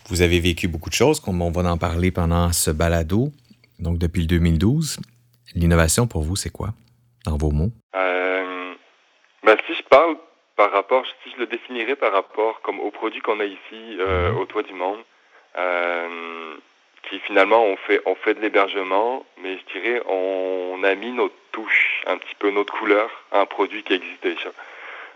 Vous 0.09 0.23
avez 0.23 0.41
vécu 0.41 0.67
beaucoup 0.67 0.89
de 0.89 0.95
choses, 0.95 1.21
on 1.27 1.51
va 1.51 1.71
en 1.71 1.79
parler 1.79 2.11
pendant 2.11 2.53
ce 2.53 2.71
balado 2.71 3.33
donc 3.81 3.99
depuis 3.99 4.23
le 4.23 4.27
2012. 4.27 5.01
L'innovation 5.55 6.07
pour 6.07 6.23
vous, 6.23 6.37
c'est 6.37 6.51
quoi, 6.51 6.69
dans 7.25 7.37
vos 7.37 7.51
mots? 7.51 7.73
Euh, 7.97 8.75
ben, 9.43 9.57
si 9.67 9.75
je 9.75 9.83
parle 9.83 10.17
par 10.57 10.71
rapport, 10.71 11.05
si 11.25 11.31
je 11.33 11.39
le 11.39 11.47
définirais 11.47 11.97
par 11.97 12.13
rapport 12.13 12.61
comme 12.63 12.79
aux 12.81 12.91
produits 12.91 13.21
qu'on 13.21 13.41
a 13.41 13.45
ici 13.45 13.97
euh, 13.99 14.33
au 14.35 14.45
Toit 14.45 14.63
du 14.63 14.75
Monde, 14.75 15.01
euh, 15.57 16.55
qui 17.09 17.19
finalement 17.21 17.65
on 17.65 17.77
fait, 17.77 18.01
on 18.07 18.15
fait 18.15 18.35
de 18.35 18.41
l'hébergement, 18.41 19.25
mais 19.43 19.59
je 19.59 19.73
dirais 19.73 20.03
on 20.07 20.83
a 20.85 20.95
mis 20.95 21.13
notre 21.13 21.35
touche, 21.51 22.03
un 22.07 22.19
petit 22.19 22.35
peu 22.39 22.51
notre 22.51 22.73
couleur 22.73 23.11
à 23.33 23.41
un 23.41 23.47
produit 23.47 23.83
qui 23.83 23.95
existe 23.95 24.23
déjà. 24.23 24.51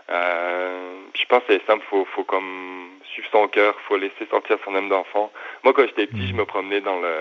Euh, 0.09 0.97
je 1.13 1.25
pense 1.25 1.43
que 1.43 1.53
c'est 1.53 1.65
simple, 1.65 1.85
faut, 1.89 2.05
faut 2.05 2.23
comme 2.23 2.89
suivre 3.15 3.29
son 3.31 3.47
cœur, 3.47 3.75
faut 3.87 3.97
laisser 3.97 4.25
sortir 4.29 4.57
son 4.65 4.75
âme 4.75 4.89
d'enfant. 4.89 5.31
Moi, 5.63 5.73
quand 5.73 5.83
j'étais 5.87 6.07
petit, 6.07 6.27
je 6.27 6.33
me 6.33 6.45
promenais 6.45 6.81
dans 6.81 6.99
le 6.99 7.15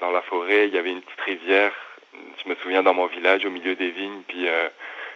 dans 0.00 0.10
la 0.10 0.22
forêt, 0.22 0.68
il 0.68 0.74
y 0.74 0.78
avait 0.78 0.90
une 0.90 1.00
petite 1.00 1.20
rivière. 1.20 1.72
Je 2.44 2.48
me 2.48 2.54
souviens 2.56 2.82
dans 2.82 2.94
mon 2.94 3.06
village, 3.06 3.46
au 3.46 3.50
milieu 3.50 3.74
des 3.74 3.90
vignes, 3.90 4.22
puis 4.28 4.46
euh, 4.46 4.68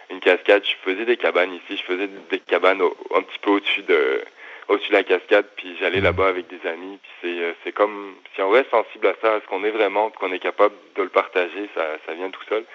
une 0.09 0.19
cascade. 0.19 0.63
Je 0.65 0.73
faisais 0.83 1.05
des 1.05 1.17
cabanes 1.17 1.53
ici, 1.53 1.77
je 1.77 1.83
faisais 1.83 2.07
des 2.07 2.39
cabanes 2.39 2.81
au, 2.81 2.97
un 3.13 3.21
petit 3.21 3.39
peu 3.39 3.51
au-dessus 3.51 3.83
de 3.83 4.23
au-dessus 4.69 4.89
de 4.89 4.95
la 4.95 5.03
cascade, 5.03 5.45
puis 5.55 5.77
j'allais 5.79 6.01
là-bas 6.01 6.27
avec 6.27 6.47
des 6.47 6.67
amis. 6.67 6.99
Puis 7.01 7.11
c'est 7.21 7.43
euh, 7.43 7.53
c'est 7.63 7.71
comme 7.71 8.15
si 8.33 8.41
on 8.41 8.49
reste 8.49 8.71
sensible 8.71 9.07
à 9.07 9.13
ça, 9.21 9.35
à 9.35 9.39
ce 9.39 9.45
qu'on 9.45 9.63
est 9.63 9.71
vraiment, 9.71 10.09
qu'on 10.09 10.33
est 10.33 10.39
capable 10.39 10.75
de 10.95 11.03
le 11.03 11.09
partager, 11.09 11.69
ça 11.75 11.85
ça 12.05 12.13
vient 12.13 12.31
tout 12.31 12.43
seul. 12.49 12.65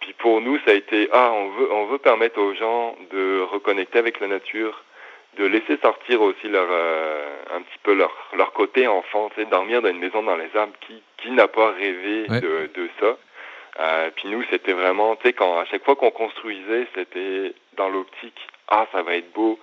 Puis 0.00 0.14
pour 0.14 0.40
nous, 0.40 0.58
ça 0.64 0.70
a 0.70 0.74
été 0.74 1.08
ah, 1.12 1.30
on 1.32 1.48
veut 1.50 1.72
on 1.72 1.86
veut 1.86 1.98
permettre 1.98 2.40
aux 2.40 2.54
gens 2.54 2.96
de 3.10 3.42
reconnecter 3.42 3.98
avec 3.98 4.20
la 4.20 4.28
nature, 4.28 4.82
de 5.36 5.44
laisser 5.46 5.76
sortir 5.82 6.22
aussi 6.22 6.48
leur 6.48 6.66
euh, 6.70 7.36
un 7.56 7.62
petit 7.62 7.78
peu 7.82 7.94
leur 7.94 8.12
leur 8.36 8.52
côté 8.52 8.86
enfant, 8.86 9.30
tu 9.34 9.42
sais, 9.42 9.46
dormir 9.48 9.82
dans 9.82 9.90
une 9.90 9.98
maison 9.98 10.22
dans 10.22 10.36
les 10.36 10.54
arbres. 10.56 10.74
Qui 10.86 11.02
qui 11.18 11.30
n'a 11.30 11.48
pas 11.48 11.72
rêvé 11.72 12.26
ouais. 12.28 12.40
de 12.40 12.70
de 12.74 12.88
ça 13.00 13.16
Euh, 13.80 14.10
puis 14.14 14.28
nous, 14.28 14.42
c'était 14.50 14.72
vraiment, 14.72 15.16
tu 15.16 15.26
sais, 15.26 15.32
quand 15.32 15.58
à 15.58 15.64
chaque 15.64 15.84
fois 15.84 15.96
qu'on 15.96 16.12
construisait, 16.12 16.86
c'était 16.94 17.54
dans 17.76 17.88
l'optique, 17.88 18.40
ah, 18.68 18.86
ça 18.92 19.02
va 19.02 19.16
être 19.16 19.32
beau, 19.32 19.58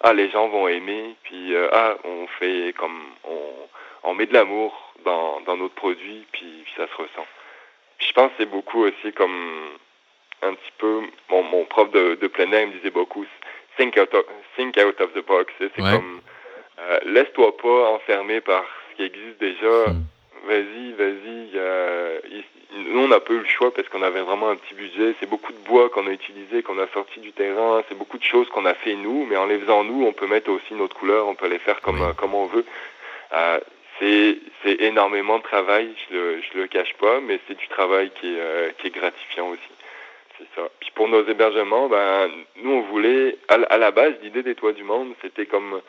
ah, 0.00 0.12
les 0.12 0.30
gens 0.30 0.48
vont 0.48 0.66
aimer, 0.66 1.14
puis 1.22 1.54
euh, 1.54 1.68
ah, 1.72 1.94
on 2.04 2.26
fait 2.38 2.74
comme, 2.76 3.00
on, 3.24 3.52
on 4.02 4.14
met 4.14 4.26
de 4.26 4.34
l'amour 4.34 4.94
dans, 5.04 5.40
dans 5.42 5.56
notre 5.56 5.74
produit, 5.74 6.26
puis, 6.32 6.64
ça 6.76 6.88
se 6.88 6.94
ressent. 6.96 7.26
je 7.98 8.12
pense 8.12 8.30
que 8.30 8.38
c'est 8.38 8.50
beaucoup 8.50 8.82
aussi 8.84 9.12
comme 9.12 9.38
un 10.42 10.54
petit 10.54 10.72
peu, 10.78 11.02
mon, 11.30 11.42
mon 11.44 11.64
prof 11.66 11.88
de, 11.92 12.16
de 12.20 12.26
plein 12.26 12.50
air 12.50 12.66
me 12.66 12.72
disait 12.72 12.90
beaucoup, 12.90 13.24
think 13.76 13.96
out 13.98 14.12
of, 14.14 14.24
think 14.56 14.76
out 14.78 15.00
of 15.00 15.12
the 15.14 15.24
box. 15.26 15.52
C'est 15.58 15.74
comme, 15.76 16.20
euh, 16.78 16.98
laisse-toi 17.06 17.56
pas 17.56 17.90
enfermer 17.90 18.40
par 18.40 18.64
ce 18.90 18.96
qui 18.96 19.02
existe 19.04 19.40
déjà. 19.40 19.90
Hmm. 19.90 20.04
Vas-y, 20.44 20.92
vas-y. 20.98 22.42
nous, 22.74 23.00
on 23.00 23.08
n'a 23.08 23.20
pas 23.20 23.32
eu 23.32 23.38
le 23.38 23.46
choix 23.46 23.72
parce 23.72 23.88
qu'on 23.88 24.02
avait 24.02 24.22
vraiment 24.22 24.50
un 24.50 24.56
petit 24.56 24.74
budget. 24.74 25.14
C'est 25.20 25.28
beaucoup 25.28 25.52
de 25.52 25.58
bois 25.58 25.88
qu'on 25.90 26.06
a 26.08 26.10
utilisé, 26.10 26.64
qu'on 26.64 26.80
a 26.80 26.88
sorti 26.88 27.20
du 27.20 27.32
terrain. 27.32 27.82
C'est 27.88 27.96
beaucoup 27.96 28.18
de 28.18 28.24
choses 28.24 28.48
qu'on 28.48 28.66
a 28.66 28.74
fait 28.74 28.96
nous, 28.96 29.24
mais 29.24 29.36
en 29.36 29.46
les 29.46 29.58
faisant 29.60 29.84
nous, 29.84 30.04
on 30.04 30.12
peut 30.12 30.26
mettre 30.26 30.50
aussi 30.50 30.74
notre 30.74 30.96
couleur, 30.96 31.28
on 31.28 31.36
peut 31.36 31.48
les 31.48 31.60
faire 31.60 31.80
comme, 31.80 32.02
euh, 32.02 32.12
comme 32.14 32.34
on 32.34 32.46
veut. 32.46 32.64
Euh, 33.34 33.60
c'est, 33.98 34.38
c'est 34.62 34.80
énormément 34.80 35.38
de 35.38 35.42
travail, 35.42 35.94
je 36.08 36.14
le, 36.14 36.40
je 36.42 36.58
le 36.58 36.66
cache 36.66 36.92
pas, 36.94 37.20
mais 37.20 37.38
c'est 37.46 37.56
du 37.56 37.68
travail 37.68 38.10
qui 38.20 38.26
est, 38.26 38.40
euh, 38.40 38.70
qui 38.78 38.88
est 38.88 38.90
gratifiant 38.90 39.48
aussi. 39.48 39.60
C'est 40.42 40.60
ça. 40.60 40.68
Puis 40.80 40.90
pour 40.94 41.08
nos 41.08 41.24
hébergements, 41.24 41.88
ben, 41.88 42.30
nous, 42.56 42.70
on 42.70 42.82
voulait, 42.82 43.38
à, 43.48 43.54
à 43.54 43.78
la 43.78 43.90
base, 43.90 44.14
l'idée 44.22 44.42
des 44.42 44.54
Toits 44.54 44.72
du 44.72 44.82
Monde, 44.82 45.14
c'était 45.22 45.46
comme 45.46 45.80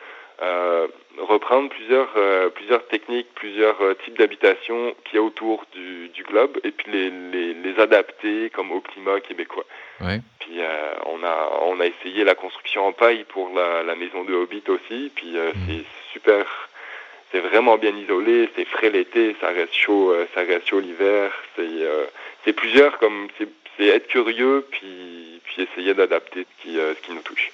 euh, 0.42 0.88
reprendre 1.16 1.68
plusieurs, 1.68 2.12
euh, 2.16 2.48
plusieurs 2.48 2.86
techniques, 2.88 3.28
plusieurs 3.36 3.80
euh, 3.80 3.94
types 4.04 4.18
d'habitations 4.18 4.94
qu'il 5.04 5.16
y 5.16 5.18
a 5.18 5.22
autour 5.22 5.64
du, 5.72 6.08
du 6.08 6.24
globe 6.24 6.58
et 6.64 6.72
puis 6.72 6.90
les, 6.90 7.10
les, 7.10 7.54
les, 7.54 7.80
adapter 7.80 8.50
comme 8.50 8.72
au 8.72 8.80
climat 8.80 9.20
québécois. 9.20 9.64
Ouais. 10.00 10.18
Puis 10.40 10.58
on, 11.06 11.22
a, 11.24 11.50
on 11.62 11.78
a 11.78 11.86
essayé 11.86 12.24
la 12.24 12.34
construction 12.34 12.84
en 12.84 12.92
paille 12.92 13.24
pour 13.24 13.54
la, 13.54 13.84
la 13.84 13.94
maison 13.94 14.24
de 14.24 14.34
Hobbit 14.34 14.64
aussi, 14.68 15.12
puis 15.14 15.32
mmh. 15.36 15.52
c'est 15.66 15.84
super 16.12 16.68
c'est 17.30 17.40
vraiment 17.40 17.78
bien 17.78 17.96
isolé, 17.96 18.48
c'est 18.54 18.64
frais 18.64 18.90
l'été, 18.90 19.34
ça 19.40 19.48
reste 19.48 19.74
chaud, 19.74 20.14
ça 20.34 20.42
reste 20.42 20.68
chaud 20.68 20.78
l'hiver. 20.78 21.32
C'est 21.56 21.64
c'est 22.44 22.52
plusieurs 22.52 22.98
comme 22.98 23.28
c'est 23.38 23.48
être 23.78 24.06
curieux 24.08 24.66
puis 24.70 25.40
essayer 25.58 25.94
d'adapter 25.94 26.40
ce 26.40 26.62
qui 26.62 26.74
ce 26.74 27.06
qui 27.06 27.12
nous 27.12 27.22
touche. 27.22 27.52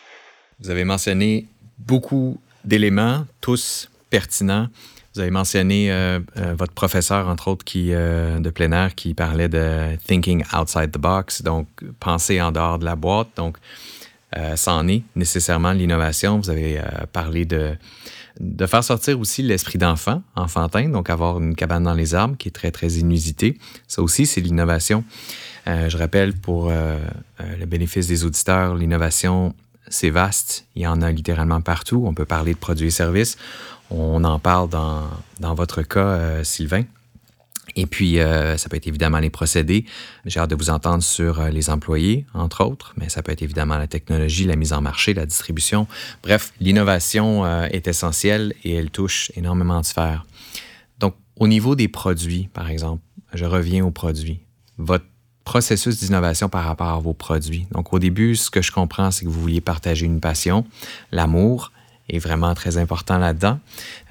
Vous 0.60 0.70
avez 0.70 0.84
mentionné 0.84 1.46
beaucoup 1.78 2.40
d'éléments, 2.64 3.26
tous 3.40 3.90
pertinents. 4.10 4.68
Vous 5.14 5.20
avez 5.20 5.30
mentionné 5.30 5.90
euh, 5.90 6.20
euh, 6.36 6.54
votre 6.56 6.72
professeur, 6.72 7.28
entre 7.28 7.48
autres, 7.48 7.64
qui, 7.64 7.92
euh, 7.92 8.38
de 8.38 8.50
plein 8.50 8.70
air, 8.70 8.94
qui 8.94 9.14
parlait 9.14 9.48
de 9.48 9.96
thinking 10.06 10.44
outside 10.56 10.92
the 10.92 10.98
box, 10.98 11.42
donc 11.42 11.66
penser 11.98 12.40
en 12.40 12.52
dehors 12.52 12.78
de 12.78 12.84
la 12.84 12.96
boîte. 12.96 13.28
Donc, 13.36 13.56
ça 14.54 14.74
en 14.74 14.86
est 14.86 15.02
nécessairement 15.16 15.72
l'innovation. 15.72 16.38
Vous 16.38 16.50
avez 16.50 16.80
parlé 17.12 17.44
de, 17.44 17.72
de 18.38 18.66
faire 18.66 18.84
sortir 18.84 19.18
aussi 19.18 19.42
l'esprit 19.42 19.76
d'enfant, 19.76 20.22
enfantin, 20.36 20.88
donc 20.88 21.10
avoir 21.10 21.40
une 21.40 21.56
cabane 21.56 21.82
dans 21.82 21.94
les 21.94 22.14
arbres 22.14 22.36
qui 22.36 22.46
est 22.46 22.52
très, 22.52 22.70
très 22.70 22.92
inusité. 22.92 23.58
Ça 23.88 24.02
aussi, 24.02 24.26
c'est 24.26 24.40
l'innovation. 24.40 25.02
Je 25.88 25.96
rappelle 25.96 26.34
pour 26.34 26.70
le 26.70 27.66
bénéfice 27.66 28.06
des 28.06 28.24
auditeurs, 28.24 28.74
l'innovation 28.74 29.54
c'est 29.90 30.10
vaste. 30.10 30.66
Il 30.76 30.82
y 30.82 30.86
en 30.86 31.02
a 31.02 31.10
littéralement 31.10 31.60
partout. 31.60 32.04
On 32.06 32.14
peut 32.14 32.24
parler 32.24 32.54
de 32.54 32.58
produits 32.58 32.86
et 32.86 32.92
services. 32.92 33.36
On 33.90 34.24
en 34.24 34.38
parle 34.38 34.70
dans, 34.70 35.02
dans 35.40 35.54
votre 35.54 35.82
cas, 35.82 36.00
euh, 36.00 36.44
Sylvain. 36.44 36.84
Et 37.76 37.86
puis, 37.86 38.18
euh, 38.18 38.56
ça 38.56 38.68
peut 38.68 38.76
être 38.76 38.86
évidemment 38.86 39.18
les 39.18 39.30
procédés. 39.30 39.84
J'ai 40.24 40.40
hâte 40.40 40.50
de 40.50 40.56
vous 40.56 40.70
entendre 40.70 41.02
sur 41.02 41.40
euh, 41.40 41.50
les 41.50 41.70
employés, 41.70 42.24
entre 42.34 42.64
autres, 42.64 42.94
mais 42.96 43.08
ça 43.08 43.22
peut 43.22 43.32
être 43.32 43.42
évidemment 43.42 43.78
la 43.78 43.86
technologie, 43.86 44.44
la 44.44 44.56
mise 44.56 44.72
en 44.72 44.80
marché, 44.80 45.12
la 45.14 45.26
distribution. 45.26 45.86
Bref, 46.22 46.52
l'innovation 46.60 47.46
est 47.66 47.86
essentielle 47.86 48.54
et 48.64 48.74
elle 48.74 48.90
touche 48.90 49.30
énormément 49.36 49.80
de 49.80 49.86
sphères. 49.86 50.24
Donc, 50.98 51.14
au 51.36 51.48
niveau 51.48 51.74
des 51.74 51.88
produits, 51.88 52.48
par 52.52 52.70
exemple, 52.70 53.02
je 53.34 53.44
reviens 53.44 53.84
aux 53.84 53.92
produits. 53.92 54.40
Votre 54.78 55.04
processus 55.44 55.98
d'innovation 55.98 56.48
par 56.48 56.64
rapport 56.64 56.88
à 56.88 56.98
vos 56.98 57.14
produits. 57.14 57.66
Donc, 57.72 57.92
au 57.92 57.98
début, 57.98 58.36
ce 58.36 58.50
que 58.50 58.62
je 58.62 58.72
comprends, 58.72 59.10
c'est 59.10 59.24
que 59.24 59.30
vous 59.30 59.40
vouliez 59.40 59.60
partager 59.60 60.06
une 60.06 60.20
passion, 60.20 60.64
l'amour 61.12 61.72
est 62.08 62.18
vraiment 62.18 62.54
très 62.54 62.78
important 62.78 63.18
là-dedans. 63.18 63.58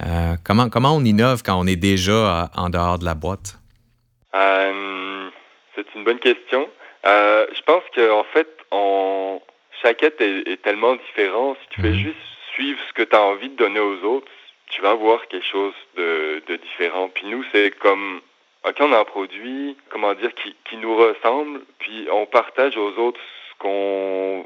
Euh, 0.05 0.35
comment, 0.43 0.69
comment 0.69 0.95
on 0.95 1.03
innove 1.03 1.43
quand 1.43 1.59
on 1.59 1.67
est 1.67 1.75
déjà 1.75 2.11
euh, 2.11 2.45
en 2.55 2.69
dehors 2.69 2.99
de 2.99 3.05
la 3.05 3.13
boîte? 3.13 3.59
Euh, 4.33 5.29
c'est 5.75 5.85
une 5.95 6.03
bonne 6.03 6.19
question. 6.19 6.67
je 7.03 7.61
pense 7.65 7.83
qu'en 7.95 8.19
en 8.19 8.23
fait, 8.33 8.47
on, 8.71 9.41
chaque 9.81 10.03
être 10.03 10.21
est, 10.21 10.61
tellement 10.61 10.95
différent. 10.95 11.55
Si 11.61 11.69
tu 11.75 11.81
fais 11.81 11.89
mhm. 11.89 11.99
juste 11.99 12.17
suivre 12.53 12.79
ce 12.87 12.93
que 12.93 13.03
tu 13.03 13.15
as 13.15 13.21
envie 13.21 13.49
de 13.49 13.55
donner 13.55 13.79
aux 13.79 14.03
autres, 14.03 14.27
tu 14.69 14.81
vas 14.81 14.93
voir 14.93 15.19
quelque 15.27 15.45
chose 15.45 15.73
de, 15.97 16.43
de 16.47 16.55
différent. 16.57 17.09
Puis 17.13 17.27
nous, 17.27 17.43
c'est 17.51 17.71
comme 17.79 18.21
OK, 18.65 18.75
on 18.79 18.91
a 18.91 18.99
un 18.99 19.05
produit, 19.05 19.77
comment 19.89 20.13
dire, 20.13 20.33
qui, 20.35 20.55
qui 20.69 20.77
nous 20.77 20.95
ressemble, 20.95 21.61
puis 21.79 22.07
on 22.11 22.25
partage 22.25 22.77
aux 22.77 22.97
autres 22.97 23.19
ce 23.51 23.57
qu'on 23.59 24.45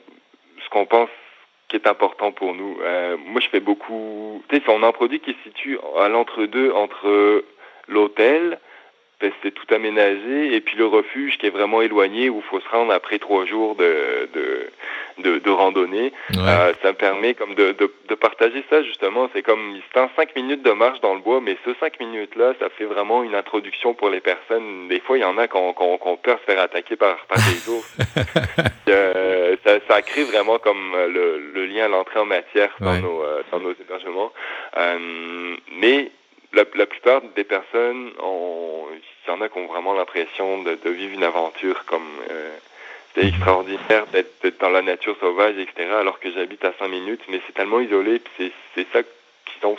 ce 0.63 0.69
qu'on 0.69 0.85
pense 0.85 1.09
qui 1.67 1.75
est 1.77 1.87
important 1.87 2.31
pour 2.31 2.53
nous. 2.53 2.77
Euh, 2.81 3.17
moi, 3.17 3.41
je 3.41 3.49
fais 3.49 3.59
beaucoup. 3.59 4.43
Tu 4.49 4.57
sais, 4.57 4.63
on 4.67 4.83
a 4.83 4.87
un 4.87 4.91
produit 4.91 5.19
qui 5.19 5.33
se 5.33 5.49
situe 5.49 5.79
à 5.99 6.07
l'entre-deux 6.09 6.71
entre 6.71 7.43
l'hôtel, 7.87 8.59
c'est 9.41 9.51
tout 9.51 9.73
aménagé, 9.73 10.55
et 10.55 10.61
puis 10.61 10.77
le 10.77 10.85
refuge 10.85 11.37
qui 11.37 11.47
est 11.47 11.51
vraiment 11.51 11.81
éloigné 11.81 12.29
où 12.29 12.37
il 12.37 12.49
faut 12.49 12.59
se 12.59 12.69
rendre 12.69 12.91
après 12.91 13.19
trois 13.19 13.45
jours 13.45 13.75
de, 13.75 14.29
de, 14.33 14.69
de, 15.19 15.49
randonnée. 15.49 16.11
Euh, 16.35 16.73
ça 16.81 16.89
me 16.89 16.93
permet 16.93 17.33
comme 17.33 17.55
de, 17.55 17.71
de, 17.71 18.15
partager 18.15 18.63
ça 18.69 18.81
justement. 18.83 19.29
C'est 19.33 19.41
comme 19.41 19.79
c'est 19.91 19.99
en 19.99 20.09
cinq 20.15 20.35
minutes 20.35 20.63
de 20.63 20.71
marche 20.71 21.01
dans 21.01 21.13
le 21.13 21.19
bois, 21.19 21.41
mais 21.41 21.57
ce 21.65 21.73
cinq 21.79 21.99
minutes-là, 21.99 22.53
ça 22.59 22.69
fait 22.69 22.85
vraiment 22.85 23.23
une 23.23 23.35
introduction 23.35 23.93
pour 23.93 24.09
les 24.09 24.21
personnes. 24.21 24.87
Des 24.87 24.99
fois, 24.99 25.17
il 25.17 25.21
y 25.21 25.25
en 25.25 25.37
a 25.37 25.47
qui 25.47 25.57
ont, 25.57 25.73
peur 25.73 26.35
de 26.35 26.39
se 26.39 26.45
faire 26.45 26.61
attaquer 26.61 26.95
par, 26.95 27.17
par 27.25 27.37
des 27.37 27.69
ours. 27.69 27.97
euh, 28.89 29.55
ça, 29.65 29.79
ça, 29.87 30.01
crée 30.01 30.23
vraiment 30.23 30.57
comme 30.59 30.95
le, 30.95 31.51
le 31.53 31.65
lien 31.65 31.85
à 31.85 31.87
l'entrée 31.87 32.19
en 32.19 32.25
matière 32.25 32.69
dans, 32.79 32.97
nos, 32.99 33.23
euh, 33.23 33.43
dans 33.51 33.59
nos 33.59 33.71
hébergements. 33.71 34.31
Euh, 34.77 35.55
mais 35.77 36.11
la, 36.53 36.63
la, 36.75 36.85
plupart 36.85 37.21
des 37.35 37.43
personnes, 37.43 38.11
il 38.17 39.29
y 39.29 39.31
en 39.31 39.41
a 39.41 39.49
qui 39.49 39.57
ont 39.57 39.67
vraiment 39.67 39.93
l'impression 39.93 40.63
de, 40.63 40.75
de, 40.83 40.89
vivre 40.89 41.13
une 41.13 41.23
aventure 41.23 41.85
comme 41.85 42.07
euh, 42.29 42.57
c'est 43.13 43.27
extraordinaire 43.27 44.05
d'être 44.11 44.59
dans 44.59 44.69
la 44.69 44.81
nature 44.81 45.15
sauvage, 45.19 45.55
etc. 45.57 45.89
Alors 45.99 46.19
que 46.19 46.31
j'habite 46.31 46.63
à 46.65 46.73
5 46.79 46.87
minutes, 46.87 47.21
mais 47.29 47.41
c'est 47.45 47.53
tellement 47.53 47.79
isolé, 47.79 48.21
c'est 48.37 48.51
ça 48.91 49.01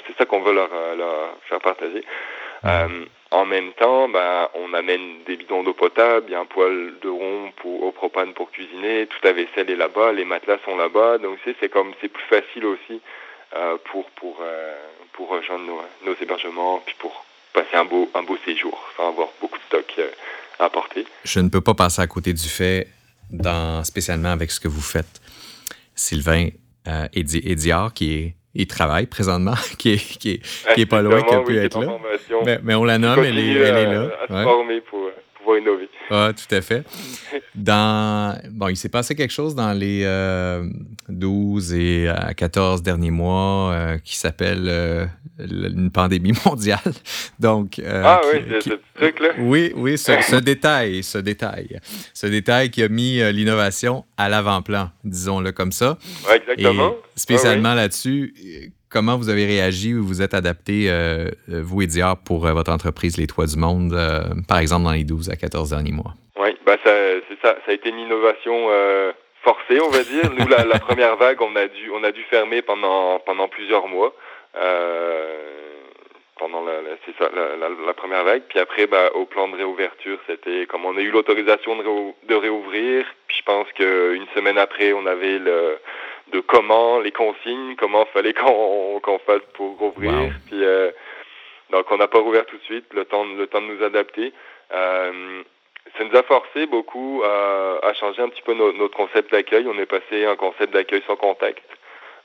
c'est 0.06 0.16
ça 0.16 0.24
qu'on 0.24 0.40
veut 0.40 0.54
leur, 0.54 0.70
leur, 0.96 1.36
faire 1.48 1.60
partager. 1.60 2.04
Euh, 2.64 3.04
en 3.30 3.44
même 3.44 3.72
temps, 3.72 4.08
ben, 4.08 4.48
on 4.54 4.72
amène 4.74 5.22
des 5.26 5.36
bidons 5.36 5.62
d'eau 5.62 5.74
potable, 5.74 6.26
il 6.28 6.32
y 6.32 6.34
a 6.34 6.40
un 6.40 6.46
poêle 6.46 6.94
de 7.02 7.08
rond 7.08 7.52
pour, 7.56 7.82
au 7.82 7.90
propane 7.90 8.32
pour 8.32 8.50
cuisiner, 8.50 9.06
toute 9.06 9.24
la 9.24 9.32
vaisselle 9.32 9.68
est 9.70 9.76
là-bas, 9.76 10.12
les 10.12 10.24
matelas 10.24 10.58
sont 10.64 10.76
là-bas, 10.76 11.18
donc 11.18 11.38
c'est 11.44 11.68
comme 11.68 11.92
c'est 12.00 12.08
plus 12.08 12.24
facile 12.24 12.64
aussi 12.64 13.00
euh, 13.56 13.76
pour 13.84 14.08
pour 14.10 14.38
euh, 14.40 14.74
pour 15.12 15.28
rejoindre 15.28 15.64
nos, 15.64 15.80
nos, 16.06 16.14
hébergements, 16.20 16.80
puis 16.86 16.94
pour 16.98 17.24
passer 17.52 17.74
un 17.74 17.84
beau 17.84 18.08
un 18.14 18.22
beau 18.22 18.38
séjour 18.44 18.88
sans 18.96 19.08
avoir 19.08 19.28
beaucoup 19.40 19.58
de 19.58 19.64
stock 19.64 19.92
euh, 19.98 20.08
à 20.60 20.66
apporter. 20.66 21.04
Je 21.24 21.40
ne 21.40 21.48
peux 21.48 21.60
pas 21.60 21.74
passer 21.74 22.00
à 22.00 22.06
côté 22.06 22.32
du 22.32 22.48
fait, 22.48 22.86
dans, 23.36 23.84
spécialement 23.84 24.30
avec 24.30 24.50
ce 24.50 24.60
que 24.60 24.68
vous 24.68 24.80
faites, 24.80 25.20
Sylvain 25.94 26.48
euh, 26.88 27.06
Ediard, 27.14 27.92
qui 27.92 28.12
est 28.14 28.34
il 28.54 28.66
travaille 28.66 29.06
présentement, 29.06 29.54
qui 29.78 29.94
est, 29.94 30.18
qui 30.18 30.30
est, 30.32 30.74
qui 30.74 30.82
est 30.82 30.86
pas 30.86 31.02
loin, 31.02 31.22
qui 31.22 31.34
a 31.34 31.40
pu 31.40 31.58
être 31.58 31.80
là. 31.80 31.98
Mais, 32.44 32.60
mais, 32.62 32.74
on 32.74 32.84
la 32.84 32.98
nomme, 32.98 33.22
elle 33.24 33.38
est, 33.38 33.52
elle 33.52 33.76
est 33.76 33.92
là. 33.92 34.10
Ouais. 34.30 34.44
former 34.44 34.80
pour, 35.54 35.58
innover. 35.58 35.88
Ah, 36.10 36.32
tout 36.34 36.54
à 36.54 36.60
fait. 36.60 36.84
Dans, 37.54 38.38
bon, 38.50 38.68
il 38.68 38.76
s'est 38.76 38.88
passé 38.88 39.14
quelque 39.14 39.32
chose 39.32 39.54
dans 39.54 39.72
les 39.72 40.02
euh, 40.04 40.64
12 41.08 41.74
et 41.74 42.08
14 42.36 42.82
derniers 42.82 43.10
mois 43.10 43.72
euh, 43.72 43.98
qui 43.98 44.16
s'appelle 44.16 44.66
euh, 44.68 45.06
une 45.38 45.90
pandémie 45.90 46.32
mondiale. 46.46 46.78
Donc, 47.38 47.78
euh, 47.78 48.02
ah 48.04 48.20
oui, 48.32 48.58
qui, 48.60 48.70
ce 48.70 48.74
truc-là. 48.94 49.30
Oui, 49.38 49.72
oui, 49.76 49.98
ce, 49.98 50.12
ce, 50.22 50.36
détail, 50.36 51.02
ce 51.02 51.18
détail. 51.18 51.80
Ce 52.12 52.26
détail 52.26 52.70
qui 52.70 52.82
a 52.82 52.88
mis 52.88 53.20
euh, 53.20 53.32
l'innovation 53.32 54.04
à 54.16 54.28
l'avant-plan, 54.28 54.90
disons-le 55.04 55.52
comme 55.52 55.72
ça. 55.72 55.98
Ouais, 56.28 56.36
exactement. 56.36 56.90
Et 56.90 57.18
spécialement 57.18 57.70
ah, 57.70 57.74
oui. 57.74 57.80
là-dessus, 57.80 58.72
comment 58.94 59.18
vous 59.18 59.28
avez 59.28 59.44
réagi 59.44 59.92
ou 59.92 60.04
vous 60.04 60.22
êtes 60.22 60.34
adapté, 60.34 60.86
euh, 60.88 61.26
vous 61.48 61.82
et 61.82 61.86
Dior, 61.88 62.16
pour 62.24 62.46
euh, 62.46 62.52
votre 62.52 62.70
entreprise 62.70 63.16
Les 63.16 63.26
Toits 63.26 63.46
du 63.46 63.58
Monde, 63.58 63.92
euh, 63.92 64.20
par 64.48 64.58
exemple, 64.58 64.84
dans 64.84 64.92
les 64.92 65.02
12 65.02 65.30
à 65.30 65.36
14 65.36 65.70
derniers 65.70 65.90
mois? 65.90 66.14
Oui, 66.38 66.56
ben 66.64 66.76
ça, 66.84 66.92
ça. 67.42 67.56
Ça 67.66 67.72
a 67.72 67.74
été 67.74 67.88
une 67.88 67.98
innovation 67.98 68.68
forcée, 69.42 69.80
on 69.80 69.90
va 69.90 70.02
dire. 70.04 70.30
Nous, 70.38 70.46
la, 70.46 70.78
première 70.78 71.16
vague, 71.16 71.42
on 71.42 71.56
a 71.56 71.66
dû, 71.66 71.90
on 71.92 72.04
a 72.04 72.12
dû 72.12 72.22
fermer 72.30 72.62
pendant, 72.62 73.18
pendant 73.18 73.48
plusieurs 73.48 73.88
mois. 73.88 74.14
pendant 76.38 76.64
la, 76.64 76.82
la 76.82 76.90
ça, 77.18 77.30
la, 77.34 77.94
première 77.94 78.24
vague. 78.24 78.42
Puis 78.48 78.60
après, 78.60 78.86
bah, 78.86 79.10
au 79.14 79.24
plan 79.24 79.48
de 79.48 79.56
réouverture, 79.56 80.18
c'était 80.28 80.66
comme 80.66 80.84
on 80.84 80.96
a 80.96 81.00
eu 81.00 81.10
l'autorisation 81.10 81.76
de, 81.76 82.34
réouvrir. 82.34 83.06
Puis 83.26 83.38
je 83.38 83.42
pense 83.42 83.66
qu'une 83.72 84.26
semaine 84.34 84.58
après, 84.58 84.92
on 84.92 85.06
avait 85.06 85.38
le 85.38 85.78
de 86.32 86.40
comment 86.40 87.00
les 87.00 87.12
consignes, 87.12 87.76
comment 87.76 88.04
fallait 88.06 88.34
qu'on 88.34 89.00
qu'on 89.00 89.18
fasse 89.20 89.42
pour 89.54 89.76
rouvrir. 89.78 90.32
Puis 90.46 90.64
euh, 90.64 90.90
donc 91.70 91.90
on 91.90 91.96
n'a 91.96 92.08
pas 92.08 92.20
rouvert 92.20 92.46
tout 92.46 92.56
de 92.56 92.62
suite, 92.62 92.86
le 92.92 93.04
temps 93.04 93.24
le 93.24 93.46
temps 93.46 93.60
de 93.60 93.66
nous 93.66 93.82
adapter. 93.82 94.32
Euh, 94.72 95.42
ça 95.98 96.04
nous 96.04 96.16
a 96.16 96.22
forcé 96.22 96.66
beaucoup 96.66 97.22
à, 97.24 97.78
à 97.86 97.92
changer 97.94 98.22
un 98.22 98.28
petit 98.28 98.42
peu 98.42 98.54
notre 98.54 98.96
concept 98.96 99.30
d'accueil. 99.30 99.66
On 99.68 99.78
est 99.78 99.86
passé 99.86 100.24
à 100.24 100.30
un 100.30 100.36
concept 100.36 100.72
d'accueil 100.72 101.02
sans 101.06 101.16
contact. 101.16 101.62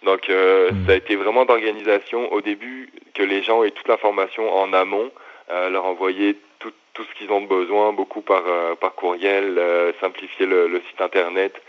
Donc, 0.03 0.29
euh, 0.29 0.71
hmm. 0.71 0.85
ça 0.85 0.93
a 0.93 0.95
été 0.95 1.15
vraiment 1.15 1.45
d'organisation 1.45 2.31
au 2.31 2.41
début 2.41 2.89
que 3.13 3.23
les 3.23 3.43
gens 3.43 3.63
aient 3.63 3.71
toute 3.71 3.87
l'information 3.87 4.51
en 4.53 4.71
amont, 4.73 5.11
euh, 5.51 5.69
leur 5.69 5.85
envoyer 5.85 6.37
tout, 6.59 6.71
tout 6.93 7.03
ce 7.03 7.13
qu'ils 7.15 7.31
ont 7.31 7.41
besoin, 7.41 7.91
beaucoup 7.91 8.21
par, 8.21 8.43
euh, 8.47 8.75
par 8.75 8.95
courriel, 8.95 9.57
euh, 9.57 9.91
simplifier 9.99 10.45
le, 10.45 10.67
le, 10.67 10.81
site 10.89 11.01
internet, 11.01 11.61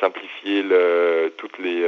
simplifier 0.00 0.62
le, 0.62 1.32
toutes 1.36 1.58
les, 1.58 1.84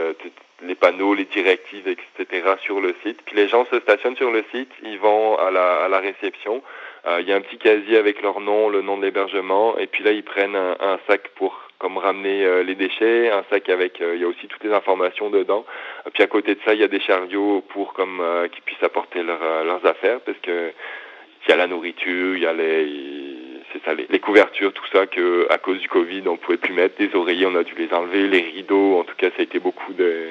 les 0.63 0.75
panneaux, 0.75 1.15
les 1.15 1.25
directives, 1.25 1.89
etc. 1.89 2.55
sur 2.63 2.81
le 2.81 2.95
site. 3.05 3.21
Puis 3.25 3.37
les 3.37 3.49
gens 3.49 3.65
se 3.67 3.81
stationnent 3.81 4.17
sur 4.17 4.31
le 4.31 4.45
site, 4.53 4.71
ils 4.83 4.99
vont 4.99 5.37
à 5.37 5.51
la, 5.51 5.85
à 5.85 5.89
la 5.89 5.99
réception. 5.99 6.63
Il 7.19 7.27
y 7.27 7.33
a 7.33 7.37
un 7.37 7.41
petit 7.41 7.59
casier 7.59 7.97
avec 7.97 8.23
leur 8.23 8.41
nom, 8.41 8.69
le 8.69 8.83
nom 8.83 8.97
de 8.97 9.05
l'hébergement, 9.05 9.77
et 9.79 9.87
puis 9.87 10.05
là 10.05 10.13
ils 10.13 10.23
prennent 10.23 10.57
un, 10.57 10.77
un 10.79 10.99
sac 11.09 11.29
pour 11.37 11.59
comme 11.83 11.99
ramener 11.99 12.45
euh, 12.45 12.63
les 12.63 12.77
déchets, 12.77 13.29
un 13.29 13.43
sac 13.51 13.69
avec, 13.69 14.01
euh, 14.01 14.15
il 14.15 14.23
y 14.23 14.25
a 14.25 14.29
aussi 14.29 14.47
toutes 14.47 14.63
les 14.63 14.73
informations 14.73 15.31
dedans. 15.31 15.67
Puis 16.15 16.23
à 16.23 16.29
côté 16.29 16.55
de 16.55 16.61
ça, 16.65 16.75
il 16.75 16.81
y 16.81 16.85
a 16.85 16.89
des 16.89 17.01
chariots 17.01 17.65
pour 17.71 17.93
comme 17.93 18.21
euh, 18.21 18.47
qu'ils 18.47 18.63
puissent 18.63 18.85
apporter 18.85 19.21
leurs 19.25 19.85
affaires, 19.85 20.21
parce 20.21 20.39
que 20.39 20.71
il 21.45 21.51
y 21.51 21.53
a 21.53 21.57
la 21.57 21.67
nourriture, 21.67 22.37
il 22.37 22.43
y 22.45 22.47
a 22.47 22.53
les, 22.53 22.85
c'est 23.73 23.83
ça, 23.85 23.95
les, 23.95 24.19
couvertures, 24.19 24.73
tout 24.73 24.87
ça 24.93 25.07
que 25.07 25.47
à 25.51 25.59
cause 25.59 25.79
du 25.79 25.89
Covid, 25.89 26.23
on 26.27 26.37
pouvait 26.37 26.59
plus 26.59 26.73
mettre. 26.73 26.97
Des 26.97 27.15
oreillers, 27.15 27.47
on 27.47 27.55
a 27.55 27.65
dû 27.65 27.75
les 27.77 27.93
enlever, 27.93 28.29
les 28.29 28.41
rideaux, 28.41 28.99
en 28.99 29.05
tout 29.05 29.15
cas, 29.17 29.29
ça 29.31 29.41
a 29.41 29.43
été 29.43 29.59
beaucoup 29.59 29.93
de, 29.93 30.27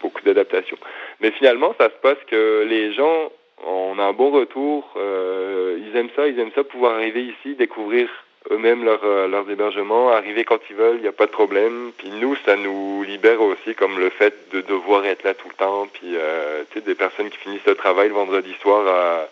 beaucoup 0.00 0.22
d'adaptations. 0.22 0.78
Mais 1.20 1.30
finalement, 1.32 1.74
ça 1.78 1.86
se 1.86 2.00
passe 2.02 2.18
que 2.26 2.64
les 2.68 2.92
gens, 2.92 3.30
on 3.66 3.98
a 3.98 4.04
un 4.04 4.12
bon 4.12 4.30
retour. 4.30 4.94
ils 4.96 5.96
aiment 5.96 6.10
ça, 6.16 6.26
ils 6.26 6.38
aiment 6.38 6.52
ça 6.54 6.64
pouvoir 6.64 6.94
arriver 6.94 7.22
ici, 7.22 7.54
découvrir 7.54 8.08
eux-mêmes 8.50 8.84
leur, 8.84 9.00
euh, 9.04 9.26
leurs 9.26 9.48
hébergements, 9.50 10.10
arriver 10.10 10.44
quand 10.44 10.58
ils 10.68 10.76
veulent, 10.76 10.96
il 10.96 11.02
n'y 11.02 11.08
a 11.08 11.12
pas 11.12 11.26
de 11.26 11.30
problème. 11.30 11.92
Puis 11.96 12.10
nous, 12.10 12.36
ça 12.44 12.56
nous 12.56 13.02
libère 13.02 13.40
aussi, 13.40 13.74
comme 13.74 13.98
le 13.98 14.10
fait 14.10 14.34
de 14.52 14.60
devoir 14.60 15.04
être 15.06 15.22
là 15.22 15.34
tout 15.34 15.48
le 15.48 15.54
temps. 15.54 15.86
Puis, 15.92 16.14
euh, 16.14 16.62
tu 16.70 16.78
sais, 16.78 16.84
des 16.84 16.94
personnes 16.94 17.30
qui 17.30 17.38
finissent 17.38 17.66
le 17.66 17.74
travail 17.74 18.08
le 18.08 18.14
vendredi 18.14 18.54
soir 18.60 18.86
à 18.86 19.28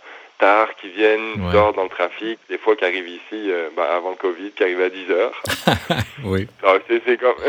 qui 0.81 0.89
viennent, 0.89 1.41
ouais. 1.47 1.53
dans 1.53 1.83
le 1.83 1.89
trafic, 1.89 2.39
des 2.49 2.59
fois 2.59 2.77
qui 2.77 2.85
arrivent 2.85 3.09
ici 3.09 3.51
euh, 3.51 3.69
ben, 3.77 3.85
avant 3.85 4.11
le 4.11 4.17
Covid, 4.17 4.51
qui 4.51 4.63
arrivent 4.63 4.83
à 4.83 4.91
10 4.91 5.11
heures. 5.11 5.43
oui. 6.25 6.47
C'est 6.89 7.17
comme... 7.19 7.35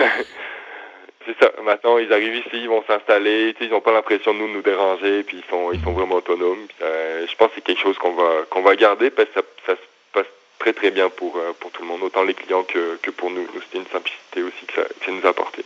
C'est 1.26 1.38
ça. 1.40 1.52
Maintenant, 1.64 1.98
ils 1.98 2.12
arrivent 2.12 2.36
ici, 2.36 2.50
ils 2.54 2.68
vont 2.68 2.84
s'installer. 2.86 3.56
Ils 3.62 3.70
n'ont 3.70 3.80
pas 3.80 3.94
l'impression 3.94 4.34
de 4.34 4.40
nous 4.40 4.54
nous 4.54 4.62
déranger, 4.62 5.24
puis 5.24 5.38
ils 5.38 5.50
sont, 5.50 5.72
ils 5.72 5.82
sont 5.82 5.94
vraiment 5.94 6.16
autonomes. 6.16 6.68
Euh, 6.82 7.26
je 7.30 7.36
pense 7.38 7.48
que 7.50 7.54
c'est 7.56 7.64
quelque 7.64 7.82
chose 7.82 7.98
qu'on 7.98 8.14
va, 8.14 8.44
qu'on 8.50 8.62
va 8.62 8.76
garder 8.76 9.10
parce 9.10 9.30
que 9.30 9.40
ça, 9.66 9.74
ça 10.14 10.24
très 10.60 10.74
très 10.74 10.92
bien 10.92 11.10
pour, 11.10 11.38
euh, 11.38 11.54
pour 11.60 11.72
tout 11.72 11.82
le 11.82 11.88
monde, 11.88 12.02
autant 12.04 12.24
les 12.24 12.34
clients 12.34 12.64
que, 12.64 12.98
que 13.02 13.12
pour 13.12 13.30
nous. 13.32 13.48
C'était 13.66 13.80
une 13.80 13.92
simplicité 13.92 14.44
aussi 14.44 14.66
que 14.68 14.74
ça, 14.74 14.84
que 14.84 15.06
ça, 15.06 15.12
nous 15.12 15.26
a 15.26 15.30
apporté. 15.30 15.64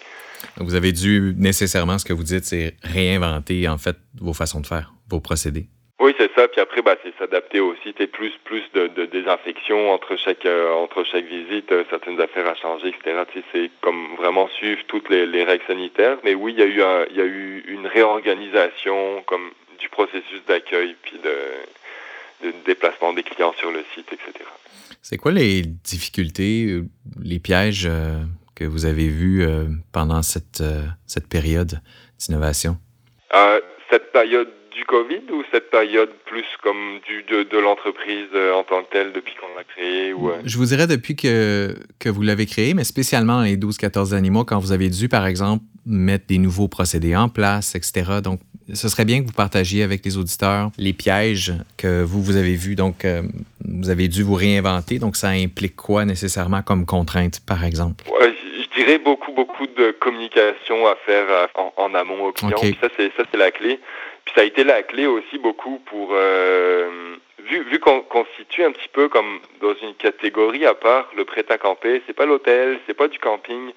Donc 0.58 0.68
vous 0.68 0.76
avez 0.76 0.92
dû 0.92 1.34
nécessairement, 1.38 1.98
ce 1.98 2.06
que 2.06 2.14
vous 2.14 2.24
dites, 2.24 2.46
c'est 2.46 2.76
réinventer 2.84 3.68
en 3.68 3.80
fait 3.80 3.96
vos 4.22 4.34
façons 4.34 4.60
de 4.60 4.68
faire, 4.68 4.94
vos 5.10 5.20
procédés. 5.20 5.68
Oui, 6.00 6.14
c'est 6.18 6.32
ça. 6.36 6.48
Puis 6.48 6.62
après, 6.62 6.84
bah, 6.84 6.96
c'est 7.04 7.18
s'adapter 7.18 7.60
aussi. 7.60 7.94
T'es 7.94 8.06
plus 8.06 8.32
plus 8.44 8.62
de, 8.76 8.88
de, 8.88 9.06
désinfection 9.06 9.92
entre 9.92 10.16
chaque 10.16 10.46
euh, 10.46 10.72
entre 10.74 11.04
chaque 11.04 11.26
visite, 11.26 11.72
euh, 11.72 11.84
certaines 11.90 12.22
affaires 12.22 12.48
à 12.48 12.54
changer, 12.54 12.90
etc. 12.90 13.24
Tu 13.32 13.40
sais, 13.40 13.46
c'est 13.52 13.72
comme 13.82 14.16
vraiment 14.16 14.48
suivre 14.50 14.82
toutes 14.88 15.10
les, 15.10 15.26
les 15.26 15.44
règles 15.44 15.66
sanitaires. 15.66 16.18
Mais 16.24 16.36
oui, 16.36 16.54
il 16.56 16.60
y 16.60 16.64
a 16.64 16.68
eu 16.68 16.84
un, 16.84 17.06
il 17.10 17.16
y 17.16 17.22
a 17.22 17.26
eu 17.26 17.64
une 17.68 17.88
réorganisation 17.88 19.24
comme 19.26 19.50
du 19.80 19.90
processus 19.90 20.46
d'accueil 20.48 20.96
puis 21.02 21.18
de, 21.18 22.48
de 22.48 22.54
déplacement 22.64 23.14
des 23.14 23.24
clients 23.24 23.54
sur 23.58 23.72
le 23.72 23.84
site, 23.96 24.14
etc. 24.14 24.46
C'est 25.02 25.18
quoi 25.18 25.32
les 25.32 25.64
difficultés, 25.64 26.66
euh, 26.66 26.86
les 27.24 27.40
pièges 27.40 27.88
euh, 27.88 28.20
que 28.56 28.66
vous 28.66 28.86
avez 28.86 29.08
vus 29.08 29.46
pendant 29.94 30.24
cette, 30.24 30.64
cette 31.06 31.30
période 31.30 31.80
d'innovation? 32.20 32.78
Cette 33.90 34.12
période 34.12 34.50
du 34.78 34.86
COVID 34.86 35.22
ou 35.34 35.44
cette 35.52 35.70
période 35.72 36.12
plus 36.26 36.46
comme 36.62 37.00
du, 37.08 37.24
de, 37.24 37.44
de 37.44 37.58
l'entreprise 37.58 38.28
en 38.56 38.64
tant 38.64 38.84
que 38.84 38.92
telle 38.92 39.12
depuis 39.12 39.34
qu'on 39.36 39.48
l'a 39.58 39.64
créée? 39.64 40.14
Ou, 40.14 40.32
Je 40.46 40.58
vous 40.58 40.66
dirais 40.66 40.88
depuis 40.88 41.16
que, 41.16 41.76
que 42.00 42.10
vous 42.10 42.22
l'avez 42.22 42.46
créé, 42.46 42.74
mais 42.74 42.84
spécialement 42.84 43.42
les 43.42 43.58
12-14 43.58 44.12
derniers 44.12 44.30
mois, 44.30 44.46
quand 44.46 44.60
vous 44.60 44.72
avez 44.72 44.90
dû, 44.90 45.10
par 45.10 45.26
exemple, 45.26 45.64
mettre 45.88 46.28
des 46.28 46.38
nouveaux 46.38 46.68
procédés 46.68 47.16
en 47.16 47.30
place, 47.30 47.74
etc. 47.76 48.20
Donc, 48.24 48.40
ce 48.74 48.90
serait 48.90 49.06
bien 49.06 49.22
que 49.22 49.28
vous 49.28 49.34
partagiez 49.34 49.82
avec 49.82 50.06
les 50.06 50.18
auditeurs 50.18 50.72
les 50.78 50.94
pièges 50.94 51.54
que 51.78 52.04
vous, 52.04 52.22
vous 52.22 52.36
avez 52.36 52.56
vus. 52.56 52.76
Donc, 52.76 53.06
euh, 53.06 53.24
vous 53.66 53.90
avez 53.90 54.08
dû 54.10 54.24
vous 54.24 54.36
réinventer. 54.36 55.00
Donc, 55.00 55.16
ça 55.16 55.30
implique 55.30 55.76
quoi 55.76 56.06
nécessairement 56.06 56.62
comme 56.62 56.86
contrainte, 56.86 57.40
par 57.46 57.64
exemple? 57.64 58.04
Ouais, 58.20 58.34
je 58.62 58.80
dirais 58.80 59.00
beaucoup, 59.00 59.32
beaucoup 59.32 59.66
de 59.66 59.92
communication 59.92 60.86
à 60.86 60.96
faire 61.06 61.48
en, 61.56 61.74
en 61.78 61.96
amont 61.96 62.26
aux 62.26 62.32
clients. 62.34 62.58
Okay. 62.58 62.78
ça, 62.82 62.90
c'est 62.98 63.38
la 63.38 63.52
clé. 63.52 63.80
Puis 64.28 64.34
ça 64.36 64.42
a 64.42 64.44
été 64.44 64.66
la 64.66 64.84
clé 64.84 65.08
aussi 65.08 65.38
beaucoup 65.38 65.80
pour 65.86 66.10
euh, 66.12 67.16
vu, 67.46 67.64
vu 67.64 67.80
qu'on 67.80 68.02
qu 68.02 68.18
situe 68.36 68.66
un 68.66 68.74
petit 68.74 68.90
peu 68.90 69.08
comme 69.08 69.40
dans 69.62 69.74
une 69.82 69.96
catégorie 69.96 70.66
à 70.66 70.74
part, 70.74 71.10
le 71.16 71.24
prêt 71.24 71.46
à 71.48 71.58
camper, 71.58 72.02
c'est 72.06 72.14
pas 72.14 72.26
l'hôtel, 72.26 72.78
c'est 72.86 72.94
pas 72.94 73.08
du 73.08 73.20
camping. 73.20 73.72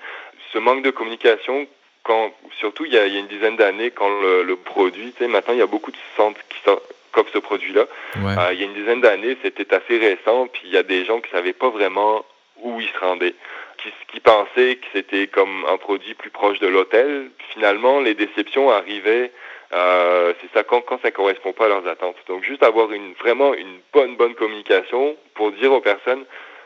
Ce 0.52 0.58
manque 0.58 0.82
de 0.82 0.90
communication 0.90 1.68
quand, 2.02 2.32
surtout 2.58 2.84
il 2.84 2.92
y 2.92 2.98
a, 2.98 3.06
il 3.06 3.14
y 3.14 3.16
a 3.16 3.20
une 3.20 3.28
dizaine 3.28 3.54
d'années, 3.54 3.92
quand 3.92 4.10
le, 4.22 4.42
le 4.42 4.56
produit, 4.56 5.12
tu 5.12 5.18
sais, 5.22 5.28
maintenant 5.28 5.54
il 5.54 5.60
y 5.60 5.62
a 5.62 5.68
beaucoup 5.68 5.92
de 5.92 5.96
centres 6.16 6.40
qui 6.48 6.58
sortent 6.64 6.82
comme 7.12 7.26
ce 7.32 7.38
produit-là. 7.38 7.86
Ouais. 8.16 8.34
Euh, 8.36 8.52
il 8.52 8.58
y 8.58 8.62
a 8.62 8.66
une 8.66 8.74
dizaine 8.74 9.02
d'années, 9.02 9.36
c'était 9.44 9.72
assez 9.72 9.98
récent, 9.98 10.48
puis 10.48 10.62
il 10.64 10.72
y 10.72 10.76
a 10.76 10.82
des 10.82 11.04
gens 11.04 11.20
qui 11.20 11.30
savaient 11.30 11.52
pas 11.52 11.68
vraiment 11.68 12.24
où 12.60 12.80
ils 12.80 12.88
se 12.88 12.98
rendaient, 12.98 13.36
qui, 13.78 13.90
qui 14.12 14.18
pensaient 14.18 14.78
que 14.82 14.86
c'était 14.94 15.28
comme 15.28 15.64
un 15.68 15.76
produit 15.76 16.14
plus 16.14 16.30
proche 16.30 16.58
de 16.58 16.66
l'hôtel. 16.66 17.30
Finalement, 17.52 18.00
les 18.00 18.14
déceptions 18.14 18.68
arrivaient. 18.72 19.30
Euh, 19.72 20.32
c'est 20.40 20.52
ça 20.52 20.64
quand, 20.64 20.80
quand 20.80 21.00
ça 21.00 21.10
correspond 21.10 21.52
pas 21.52 21.66
à 21.66 21.68
leurs 21.68 21.86
attentes. 21.86 22.16
Donc 22.26 22.42
juste 22.42 22.62
avoir 22.62 22.90
une 22.92 23.12
vraiment 23.14 23.54
une 23.54 23.78
bonne 23.92 24.16
bonne 24.16 24.34
communication 24.34 25.16
pour 25.34 25.52
dire 25.52 25.72
aux 25.72 25.80
personnes 25.80 26.24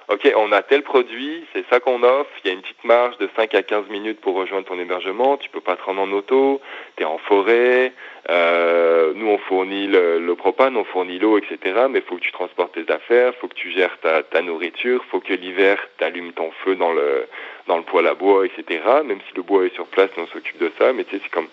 OK, 0.09 0.31
on 0.37 0.53
a 0.53 0.61
tel 0.61 0.83
produit, 0.83 1.47
c'est 1.55 1.65
ça 1.71 1.81
qu'on 1.81 2.03
offre, 2.03 2.31
il 2.45 2.49
y 2.49 2.51
a 2.51 2.53
une 2.53 2.61
petite 2.61 2.85
marge 2.85 3.17
de 3.17 3.29
5 3.37 3.55
à 3.55 3.63
15 3.63 3.89
minutes 3.89 4.21
pour 4.21 4.35
rejoindre 4.35 4.67
ton 4.67 4.79
hébergement, 4.79 5.39
tu 5.39 5.49
peux 5.49 5.63
pas 5.63 5.77
te 5.77 5.83
rendre 5.83 6.03
en 6.03 6.13
auto, 6.13 6.61
tu 6.97 7.03
es 7.03 7.07
en 7.07 7.17
forêt, 7.17 7.91
euh, 8.29 9.13
nous 9.15 9.29
on 9.29 9.39
fournit 9.39 9.87
le, 9.87 10.19
le 10.19 10.35
propane, 10.35 10.77
on 10.77 10.85
fournit 10.85 11.19
l'eau, 11.19 11.39
etc., 11.39 11.87
mais 11.89 12.01
il 12.01 12.05
faut 12.05 12.17
que 12.17 12.21
tu 12.21 12.33
transportes 12.33 12.75
tes 12.75 12.93
affaires, 12.93 13.35
faut 13.37 13.49
que 13.49 13.55
tu 13.55 13.71
gères 13.71 13.99
ta, 14.01 14.23
ta 14.23 14.43
nourriture, 14.43 15.03
faut 15.11 15.21
que 15.21 15.33
l'hiver 15.33 15.79
tu 15.97 16.05
allumes 16.05 16.33
ton 16.33 16.51
feu 16.65 16.77
dans 16.77 16.93
le, 16.93 17.27
dans 17.67 17.79
le 17.79 17.83
poêle 17.85 18.07
à 18.07 18.15
bois, 18.15 18.45
etc., 18.45 18.83
même 19.07 19.21
si 19.27 19.35
le 19.35 19.43
bois 19.43 19.65
est 19.65 19.75
sur 19.75 19.87
place, 19.87 20.11
on 20.19 20.27
s'occupe 20.27 20.59
de 20.59 20.71
ça, 20.79 20.93
mais 20.93 21.05
tu 21.05 21.17
sais, 21.17 21.23
c'est 21.23 21.33
comme... 21.33 21.49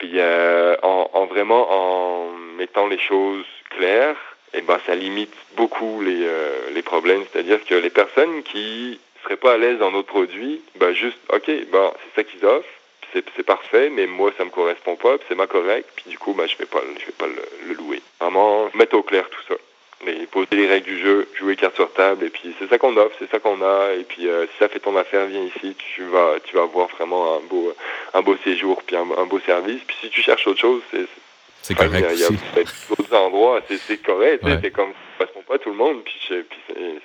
Puis 0.00 0.12
euh, 0.14 0.76
en, 0.82 1.10
en 1.12 1.26
vraiment 1.26 1.66
en 1.70 2.32
mettant 2.56 2.86
les 2.86 2.98
choses 2.98 3.44
claires, 3.68 4.16
eh 4.54 4.62
ben, 4.62 4.80
ça 4.86 4.94
limite 4.94 5.32
beaucoup 5.56 6.00
les, 6.00 6.24
euh, 6.24 6.70
les 6.72 6.80
problèmes. 6.80 7.22
C'est-à-dire 7.30 7.62
que 7.64 7.74
les 7.74 7.90
personnes 7.90 8.42
qui 8.42 8.98
seraient 9.22 9.36
pas 9.36 9.52
à 9.52 9.58
l'aise 9.58 9.78
dans 9.78 9.90
notre 9.90 10.08
produit, 10.08 10.62
ben, 10.76 10.92
juste, 10.94 11.18
OK, 11.30 11.46
ben, 11.70 11.92
c'est 12.02 12.22
ça 12.22 12.24
qu'ils 12.24 12.44
offrent, 12.46 12.66
c'est 13.12 13.44
parfait, 13.44 13.90
mais 13.90 14.06
moi, 14.06 14.32
ça 14.38 14.44
me 14.44 14.50
correspond 14.50 14.96
pas, 14.96 15.16
c'est 15.28 15.36
pas 15.36 15.46
correct, 15.46 15.88
puis 15.96 16.04
du 16.08 16.18
coup, 16.18 16.32
ben, 16.32 16.48
je 16.48 16.56
vais 16.56 16.66
pas, 16.66 16.80
je 16.98 17.04
vais 17.04 17.12
pas 17.12 17.26
le, 17.26 17.68
le, 17.68 17.74
louer. 17.74 18.00
Vraiment, 18.20 18.70
mettre 18.74 18.96
au 18.96 19.02
clair 19.02 19.28
tout 19.28 19.42
ça. 19.48 19.54
Mais 20.04 20.26
poser 20.26 20.48
les 20.52 20.66
règles 20.66 20.86
du 20.86 20.98
jeu, 20.98 21.28
jouer 21.38 21.56
carte 21.56 21.76
sur 21.76 21.92
table, 21.92 22.24
et 22.24 22.30
puis 22.30 22.54
c'est 22.58 22.68
ça 22.68 22.78
qu'on 22.78 22.96
offre, 22.96 23.14
c'est 23.18 23.30
ça 23.30 23.38
qu'on 23.38 23.60
a, 23.60 23.92
et 23.92 24.04
puis 24.04 24.28
euh, 24.28 24.46
si 24.46 24.58
ça 24.58 24.68
fait 24.68 24.78
ton 24.78 24.96
affaire, 24.96 25.26
viens 25.26 25.42
ici, 25.42 25.76
tu 25.94 26.04
vas, 26.04 26.36
tu 26.42 26.56
vas 26.56 26.62
avoir 26.62 26.88
vraiment 26.88 27.36
un 27.36 27.40
beau, 27.40 27.74
un 28.14 28.22
beau 28.22 28.36
séjour, 28.42 28.82
puis 28.82 28.96
un, 28.96 29.06
un 29.18 29.26
beau 29.26 29.40
service. 29.40 29.82
Puis 29.86 29.96
si 30.00 30.08
tu 30.08 30.22
cherches 30.22 30.46
autre 30.46 30.60
chose, 30.60 30.82
c'est 30.90 31.06
c'est 31.62 31.74
correct. 31.74 32.06
Il 32.12 32.20
y 32.20 32.24
a, 32.24 32.28
d'autres 32.88 33.14
endroits, 33.14 33.60
c'est 33.68 34.02
correct. 34.02 34.42
Ouais. 34.44 34.58
C'est 34.62 34.70
comme 34.70 34.92
ça 35.18 35.26
ne 35.36 35.42
pas 35.42 35.58
tout 35.58 35.70
le 35.70 35.76
monde, 35.76 36.02
puis, 36.04 36.18
puis 36.28 36.58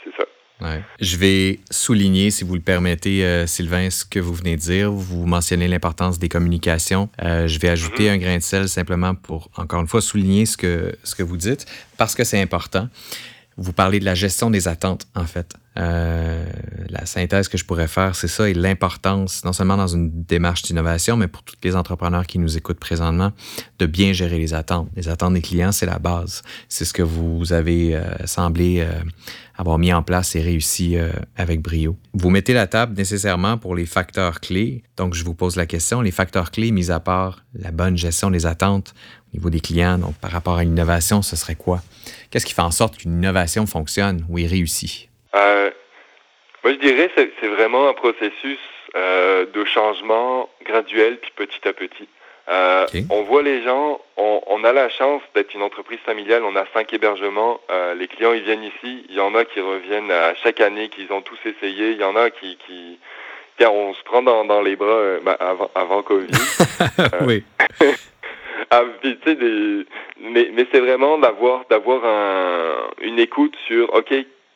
c'est 0.04 0.16
ça. 0.16 0.26
Ouais. 0.62 0.82
Je 1.02 1.18
vais 1.18 1.60
souligner, 1.70 2.32
si 2.32 2.44
vous 2.46 2.56
le 2.56 2.62
permettez, 2.62 3.26
euh, 3.26 3.46
Sylvain, 3.46 3.90
ce 3.90 4.06
que 4.06 4.20
vous 4.20 4.34
venez 4.34 4.56
de 4.56 4.62
dire. 4.62 4.92
Vous 4.92 5.26
mentionnez 5.26 5.68
l'importance 5.68 6.18
des 6.18 6.30
communications. 6.30 7.10
Euh, 7.22 7.48
je 7.48 7.60
vais 7.60 7.70
ajouter 7.70 8.04
mm 8.04 8.08
-hmm. 8.08 8.14
un 8.14 8.18
grain 8.18 8.38
de 8.38 8.44
sel 8.44 8.70
simplement 8.70 9.16
pour, 9.16 9.50
encore 9.58 9.82
une 9.82 9.88
fois, 9.88 10.02
souligner 10.02 10.46
ce 10.46 10.56
que, 10.56 10.96
ce 11.04 11.14
que 11.16 11.24
vous 11.24 11.38
dites, 11.38 11.66
parce 11.98 12.16
que 12.16 12.24
c'est 12.24 12.42
important. 12.42 12.88
Vous 13.58 13.72
parlez 13.72 14.00
de 14.02 14.06
la 14.06 14.16
gestion 14.16 14.50
des 14.50 14.68
attentes, 14.68 15.08
en 15.16 15.26
fait. 15.26 15.54
Euh, 15.78 16.46
la 16.90 17.06
synthèse 17.06 17.48
que 17.48 17.58
je 17.58 17.64
pourrais 17.64 17.88
faire, 17.88 18.14
c'est 18.14 18.28
ça, 18.28 18.50
et 18.50 18.54
l'importance, 18.54 19.46
non 19.46 19.54
seulement 19.54 19.78
dans 19.78 19.88
une 19.88 20.10
démarche 20.24 20.64
d'innovation, 20.64 21.16
mais 21.16 21.28
pour 21.28 21.42
tous 21.44 21.56
les 21.64 21.74
entrepreneurs 21.76 22.28
qui 22.28 22.38
nous 22.38 22.58
écoutent 22.58 22.80
présentement, 22.80 23.32
de 23.80 23.86
bien 23.86 24.12
gérer 24.12 24.40
les 24.40 24.54
attentes. 24.54 24.90
Les 24.98 25.08
attentes 25.08 25.36
des 25.36 25.42
clients, 25.42 25.72
c'est 25.72 25.86
la 25.86 26.00
base. 26.00 26.44
C'est 26.68 26.84
ce 26.84 26.94
que 26.94 27.02
vous 27.02 27.54
avez 27.54 27.96
euh, 27.96 28.04
semblé 28.26 28.82
euh, 28.82 28.92
avoir 29.58 29.78
mis 29.78 29.94
en 29.94 30.04
place 30.04 30.36
et 30.36 30.42
réussi 30.42 30.98
avec 31.38 31.62
brio. 31.62 31.96
Vous 32.14 32.30
mettez 32.30 32.54
la 32.54 32.68
table 32.68 32.96
nécessairement 32.96 33.58
pour 33.58 33.76
les 33.76 33.86
facteurs 33.86 34.40
clés. 34.42 34.84
Donc, 34.98 35.14
je 35.14 35.24
vous 35.24 35.34
pose 35.34 35.56
la 35.56 35.66
question, 35.66 36.02
les 36.02 36.12
facteurs 36.12 36.52
clés, 36.52 36.72
mis 36.72 36.92
à 36.92 37.00
part 37.00 37.44
la 37.54 37.72
bonne 37.72 37.98
gestion 37.98 38.30
des 38.30 38.46
attentes 38.46 38.94
au 39.34 39.38
niveau 39.38 39.50
des 39.50 39.60
clients, 39.60 39.98
donc 39.98 40.16
par 40.16 40.32
rapport 40.32 40.58
à 40.58 40.64
l'innovation, 40.64 41.22
ce 41.22 41.36
serait 41.36 41.56
quoi? 41.56 41.80
Qu'est-ce 42.30 42.46
qui 42.46 42.54
fait 42.54 42.62
en 42.62 42.72
sorte 42.72 42.98
qu'une 42.98 43.14
innovation 43.14 43.66
fonctionne 43.66 44.26
ou 44.30 44.40
est 44.40 44.46
réussie? 44.46 45.10
Euh, 45.36 45.70
moi, 46.64 46.74
je 46.74 46.80
dirais 46.80 47.10
que 47.16 47.32
c'est 47.42 47.48
vraiment 47.48 47.90
un 47.90 47.94
processus 47.94 48.60
euh, 48.96 49.46
de 49.54 49.66
changement 49.66 50.50
graduel 50.66 51.20
puis 51.22 51.32
petit 51.36 51.68
à 51.68 51.74
petit. 51.74 52.08
Euh, 52.48 52.86
on 53.10 53.24
voit 53.24 53.42
les 53.42 53.64
gens, 53.64 54.00
on, 54.18 54.64
a 54.64 54.72
la 54.72 54.90
chance 54.90 55.22
d'être 55.34 55.54
une 55.54 55.64
entreprise 55.64 56.00
familiale, 56.06 56.44
on 56.44 56.56
a 56.56 56.66
cinq 56.74 56.94
hébergements. 56.94 57.60
les 57.98 58.08
clients, 58.08 58.34
ils 58.34 58.44
viennent 58.44 58.64
ici. 58.64 59.06
Il 59.10 59.16
y 59.16 59.20
en 59.20 59.34
a 59.36 59.46
qui 59.46 59.60
reviennent 59.60 60.12
à 60.12 60.36
chaque 60.36 60.62
année, 60.62 60.90
qu'ils 60.90 61.12
ont 61.12 61.22
tous 61.22 61.40
essayé. 61.46 61.92
Il 61.92 61.98
y 61.98 62.04
en 62.04 62.16
a 62.16 62.30
qui, 62.30 62.58
qui 62.68 63.00
on 63.64 63.94
se 63.94 64.04
prend 64.04 64.22
dans, 64.22 64.62
les 64.62 64.76
bras 64.76 65.20
ben, 65.24 65.36
avant, 65.40 65.72
avant 65.76 66.04
Covid. 66.04 66.28
oui. 67.26 67.44
ah, 68.72 68.84
mais, 70.20 70.50
mais 70.54 70.68
c'est 70.72 70.80
vraiment 70.80 71.18
d'avoir 71.18 71.66
d'avoir 71.70 72.06
un, 72.06 72.90
une 73.02 73.20
écoute 73.20 73.56
sur 73.68 73.94
OK, 73.94 74.14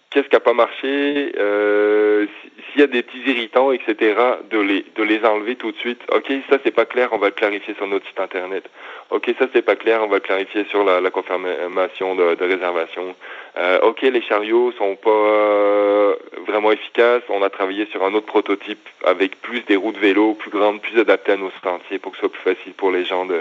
qu'est-ce 0.09 0.27
qui 0.27 0.35
n'a 0.35 0.39
pas 0.39 0.53
marché, 0.53 1.33
euh, 1.37 2.25
s'il 2.71 2.81
y 2.81 2.83
a 2.83 2.87
des 2.87 3.03
petits 3.03 3.21
irritants, 3.29 3.71
etc., 3.71 4.15
de 4.49 4.59
les, 4.59 4.85
de 4.95 5.03
les 5.03 5.23
enlever 5.23 5.55
tout 5.55 5.71
de 5.71 5.77
suite. 5.77 6.01
OK, 6.11 6.31
ça 6.49 6.57
c'est 6.63 6.73
pas 6.73 6.85
clair, 6.85 7.09
on 7.11 7.17
va 7.17 7.27
le 7.27 7.33
clarifier 7.33 7.75
sur 7.75 7.87
notre 7.87 8.07
site 8.07 8.19
internet. 8.19 8.67
OK, 9.11 9.31
ça 9.37 9.45
c'est 9.53 9.61
pas 9.61 9.75
clair, 9.75 10.01
on 10.03 10.07
va 10.07 10.15
le 10.15 10.21
clarifier 10.21 10.65
sur 10.65 10.83
la, 10.83 10.99
la 10.99 11.11
confirmation 11.11 12.15
de, 12.15 12.35
de 12.35 12.45
réservation. 12.45 13.15
Euh, 13.57 13.79
OK, 13.81 14.01
les 14.01 14.21
chariots 14.21 14.71
sont 14.73 14.95
pas 14.95 15.09
euh, 15.09 16.15
vraiment 16.47 16.71
efficaces. 16.71 17.23
On 17.29 17.43
a 17.43 17.49
travaillé 17.49 17.85
sur 17.91 18.03
un 18.03 18.13
autre 18.13 18.27
prototype 18.27 18.87
avec 19.03 19.39
plus 19.41 19.61
des 19.61 19.75
roues 19.75 19.91
de 19.91 19.99
vélo 19.99 20.33
plus 20.33 20.51
grandes, 20.51 20.81
plus 20.81 20.99
adaptées 20.99 21.33
à 21.33 21.37
nos 21.37 21.51
sentiers 21.63 21.99
pour 21.99 22.11
que 22.11 22.17
ce 22.17 22.21
soit 22.21 22.31
plus 22.31 22.55
facile 22.55 22.73
pour 22.73 22.91
les 22.91 23.05
gens 23.05 23.25
de, 23.25 23.39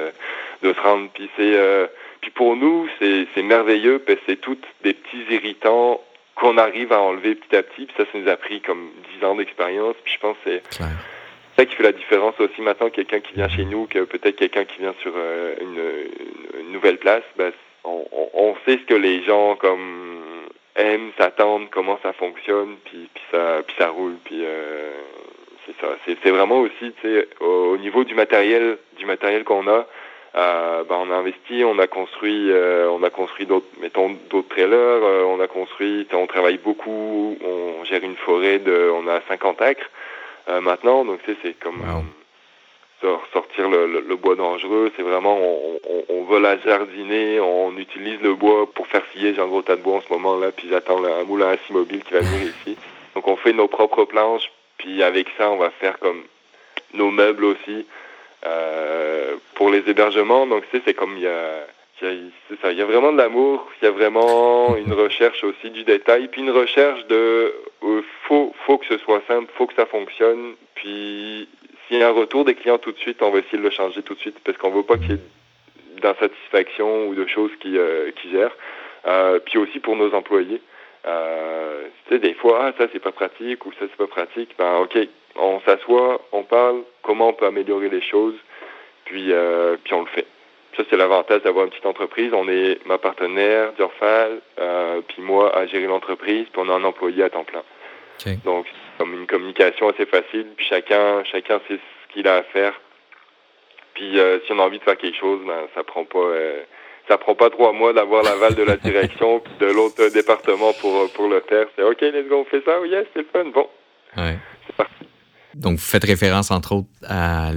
de 0.63 0.73
se 0.73 0.81
rendre. 0.81 1.09
Puis 1.15 1.31
c'est 1.37 1.57
euh, 1.57 1.87
puis 2.21 2.31
pour 2.31 2.57
nous, 2.57 2.89
c'est 2.99 3.43
merveilleux 3.43 4.01
parce 4.01 4.19
que 4.19 4.25
c'est 4.27 4.41
toutes 4.41 4.65
des 4.83 4.93
petits 4.93 5.25
irritants 5.31 6.03
qu'on 6.39 6.57
arrive 6.59 6.93
à 6.93 7.01
enlever 7.01 7.35
petit 7.35 7.57
à 7.57 7.63
petit. 7.63 7.87
Puis 7.87 7.95
ça, 7.97 8.05
ça 8.11 8.19
nous 8.19 8.29
a 8.29 8.37
pris 8.37 8.61
comme 8.61 8.91
10 9.19 9.27
ans 9.27 9.35
d'expérience. 9.35 9.97
Puis 10.05 10.15
je 10.15 10.21
pense 10.21 10.37
que 10.45 10.51
c'est 10.51 10.85
ça 11.59 11.67
qui 11.67 11.75
fait 11.75 11.83
la 11.83 11.93
différence 11.93 12.39
aussi 12.39 12.61
maintenant, 12.61 12.89
quelqu'un 12.89 13.19
qui 13.21 13.35
vient 13.35 13.49
chez 13.49 13.65
nous, 13.65 13.87
que 13.87 14.05
peut-être 14.05 14.37
quelqu'un 14.37 14.65
qui 14.65 14.79
vient 14.79 14.95
sur 15.03 15.13
euh, 15.17 15.55
une, 15.61 16.73
nouvelle 16.73 16.99
place, 16.99 17.25
ben, 17.37 17.53
on, 17.85 18.55
sait 18.65 18.79
ce 18.79 18.85
que 18.85 18.95
les 18.95 19.25
gens 19.25 19.57
comme 19.57 20.47
aiment, 20.77 21.11
s'attendent, 21.19 21.69
comment 21.71 21.99
ça 22.03 22.13
fonctionne, 22.13 22.77
puis, 22.85 23.09
puis 23.13 23.25
ça 23.33 23.63
puis 23.67 23.75
ça 23.77 23.89
roule. 23.89 24.17
Puis 24.25 24.45
euh, 24.45 24.93
c'est 25.67 25.75
ça. 25.81 25.97
C'est 26.05 26.31
vraiment 26.31 26.61
aussi, 26.61 26.93
tu 27.01 27.03
sais, 27.03 27.29
au, 27.41 27.77
niveau 27.79 28.05
du 28.05 28.15
matériel, 28.15 28.79
du 28.97 29.07
matériel 29.07 29.43
qu'on 29.43 29.67
a, 29.67 29.87
euh, 30.35 30.85
ben, 30.85 30.97
on 30.97 31.11
a 31.11 31.17
investi, 31.17 31.65
on 31.65 31.79
a 31.79 31.87
construit, 31.87 32.51
euh, 32.51 32.89
on 32.91 33.03
a 33.03 33.11
construit 33.11 33.47
d'autres, 33.47 33.67
mettons 33.81 34.11
d'autres 34.31 34.49
trailers, 34.49 34.77
euh, 34.77 35.25
on 35.25 35.41
a 35.41 35.47
construit, 35.47 36.07
on 36.13 36.27
travaille 36.27 36.59
beaucoup, 36.59 37.37
on 37.43 37.85
gère 37.85 38.05
une 38.05 38.17
forêt 38.17 38.59
de, 38.59 38.91
on 38.95 39.09
a 39.09 39.21
50 39.29 39.63
acres 39.63 39.91
maintenant, 40.63 41.05
donc 41.05 41.21
c'est 41.27 41.59
comme 41.59 41.83
sortir 43.33 43.69
le, 43.69 44.17
bois 44.17 44.35
dangereux, 44.35 44.91
c'est 44.97 45.03
vraiment, 45.03 45.39
on, 45.39 45.79
on, 46.09 46.25
veut 46.25 46.41
la 46.41 46.59
jardiner, 46.59 47.39
on 47.39 47.77
utilise 47.77 48.21
le 48.23 48.35
bois 48.35 48.67
pour 48.73 48.87
faire 48.87 49.03
scier, 49.13 49.35
j'ai 49.35 49.41
un 49.43 49.47
gros 49.47 49.63
tas 49.63 49.77
de 49.77 49.83
bois 49.83 49.97
en 49.97 50.01
ce 50.01 50.13
moment 50.13 50.37
là, 50.37 50.51
puis 50.51 50.69
j'attends 50.71 51.05
un 51.05 51.25
moulin 51.25 51.49
à 51.49 51.57
scie 51.59 51.73
mobile 51.73 52.03
qui 52.03 52.15
va 52.15 52.21
venir 52.21 52.53
ici. 52.67 52.77
Donc 53.15 53.29
on 53.29 53.37
fait 53.37 53.53
nos 53.53 53.69
propres 53.69 54.05
planches, 54.05 54.51
puis 54.79 55.03
avec 55.03 55.29
ça 55.37 55.51
on 55.51 55.59
va 55.59 55.71
faire 55.71 55.99
comme 55.99 56.23
nos 56.95 57.11
meubles 57.11 57.45
aussi. 57.45 57.87
Euh, 58.47 59.35
pour 59.55 59.71
les 59.71 59.83
hébergements. 59.89 60.47
Donc, 60.47 60.63
tu 60.71 60.77
sais, 60.77 60.83
c'est 60.87 60.95
comme 60.95 61.17
il 61.17 61.23
y 61.23 61.27
a, 61.27 61.67
c'est 61.99 62.61
ça, 62.63 62.71
il 62.71 62.79
y 62.79 62.83
a 62.83 62.85
vraiment 62.85 63.13
de 63.13 63.19
l'amour, 63.19 63.69
il 63.83 63.87
y 63.87 63.89
a 63.89 63.91
vraiment 63.91 64.77
une 64.77 64.93
recherche 64.93 65.43
aussi 65.43 65.71
du 65.71 65.83
détail, 65.83 66.29
puis 66.29 66.43
une 66.43 66.53
recherche 66.53 67.05
de 67.09 67.53
euh, 67.83 68.03
faut, 68.29 68.55
faut 68.65 68.79
que 68.79 68.87
ce 68.87 68.97
soit 68.99 69.21
simple, 69.27 69.51
faut 69.57 69.67
que 69.67 69.75
ça 69.75 69.87
fonctionne, 69.87 70.55
puis 70.77 71.49
s'il 71.89 71.99
y 71.99 72.03
a 72.05 72.09
un 72.09 72.13
retour 72.13 72.45
des 72.45 72.55
clients 72.55 72.79
tout 72.79 72.93
de 72.93 72.99
suite, 72.99 73.21
on 73.23 73.31
va 73.31 73.41
essayer 73.41 73.59
de 73.59 73.65
le 73.65 73.71
changer 73.71 74.03
tout 74.03 74.15
de 74.15 74.21
suite, 74.21 74.39
parce 74.45 74.57
qu'on 74.57 74.71
veut 74.71 74.85
pas 74.85 74.99
qu'il 74.99 75.11
y 75.11 75.15
ait 75.15 76.01
d'insatisfaction 76.01 77.09
ou 77.09 77.17
de 77.17 77.27
choses 77.27 77.51
qui, 77.59 77.77
euh, 77.77 78.13
qui 78.23 78.31
gèrent. 78.31 78.57
Puis 79.47 79.59
aussi 79.59 79.81
pour 79.81 79.97
nos 79.97 80.15
employés. 80.15 80.61
Tu 81.03 81.09
sais, 82.09 82.19
des 82.19 82.35
fois, 82.35 82.67
ah, 82.67 82.73
ça 82.77 82.87
c'est 82.93 83.01
pas 83.01 83.11
pratique 83.11 83.65
ou 83.65 83.73
ça 83.73 83.81
c'est 83.81 83.97
pas 83.97 84.07
pratique. 84.07 84.51
Ben 84.59 84.77
ok, 84.81 84.99
on 85.37 85.61
s'assoit, 85.61 86.21
on 86.33 86.43
parle, 86.43 86.83
comment 87.03 87.29
on 87.29 87.33
peut 87.33 87.47
améliorer 87.47 87.89
les 87.89 88.03
choses, 88.03 88.37
puis, 89.05 89.33
euh, 89.33 89.77
puis 89.83 89.95
on 89.95 90.01
le 90.01 90.07
fait. 90.07 90.27
Ça, 90.77 90.85
c'est 90.89 90.97
l'avantage 90.97 91.43
d'avoir 91.43 91.65
une 91.65 91.71
petite 91.71 91.87
entreprise. 91.87 92.31
On 92.33 92.49
est 92.49 92.85
ma 92.87 92.99
partenaire, 92.99 93.73
Durfal, 93.73 94.41
euh, 94.61 95.01
puis 95.09 95.23
moi 95.23 95.57
à 95.57 95.67
gérer 95.67 95.87
l'entreprise, 95.87 96.47
puis 96.53 96.63
on 96.65 96.69
a 96.69 96.75
un 96.75 96.85
employé 96.85 97.25
à 97.25 97.31
temps 97.31 97.45
plein. 97.45 97.63
Donc, 98.45 98.67
c'est 98.67 98.99
comme 98.99 99.15
une 99.15 99.27
communication 99.27 99.89
assez 99.89 100.07
facile, 100.07 100.47
puis 100.57 100.67
chacun, 100.67 101.25
chacun 101.25 101.61
sait 101.69 101.79
ce 101.79 102.13
qu'il 102.13 102.27
a 102.29 102.37
à 102.37 102.43
faire. 102.43 102.81
Puis, 103.95 104.19
euh, 104.19 104.39
si 104.45 104.53
on 104.53 104.59
a 104.59 104.63
envie 104.63 104.79
de 104.79 104.85
faire 104.85 104.97
quelque 104.97 105.19
chose, 105.19 105.41
ben, 105.47 105.67
ça 105.75 105.83
prend 105.83 106.05
pas, 106.05 106.19
euh, 106.19 106.63
ça 107.09 107.19
prend 107.19 107.35
pas 107.35 107.51
trois 107.51 107.73
mois 107.73 107.93
d'avoir 107.93 108.23
l'aval 108.23 108.55
de 108.55 108.63
la 108.63 108.77
direction 108.89 109.43
de 109.59 109.67
l'autre 109.67 110.09
département 110.13 110.73
pour, 110.81 111.11
pour 111.13 111.29
le 111.29 111.41
faire. 111.49 111.67
C'est 111.75 111.83
OK, 111.83 112.01
let's 112.01 112.29
go, 112.29 112.41
on 112.41 112.45
fait 112.45 112.65
ça, 112.65 112.81
oui, 112.81 112.91
yes, 112.91 113.07
c'est 113.15 113.21
le 113.21 113.29
fun. 113.33 113.45
Bon. 113.47 113.69
Parti. 114.17 114.39
Donc, 115.59 115.79
vous 115.79 115.85
faites 115.85 116.05
référence, 116.05 116.51
entre 116.51 116.73
autres, 116.77 116.89
à 117.07 117.51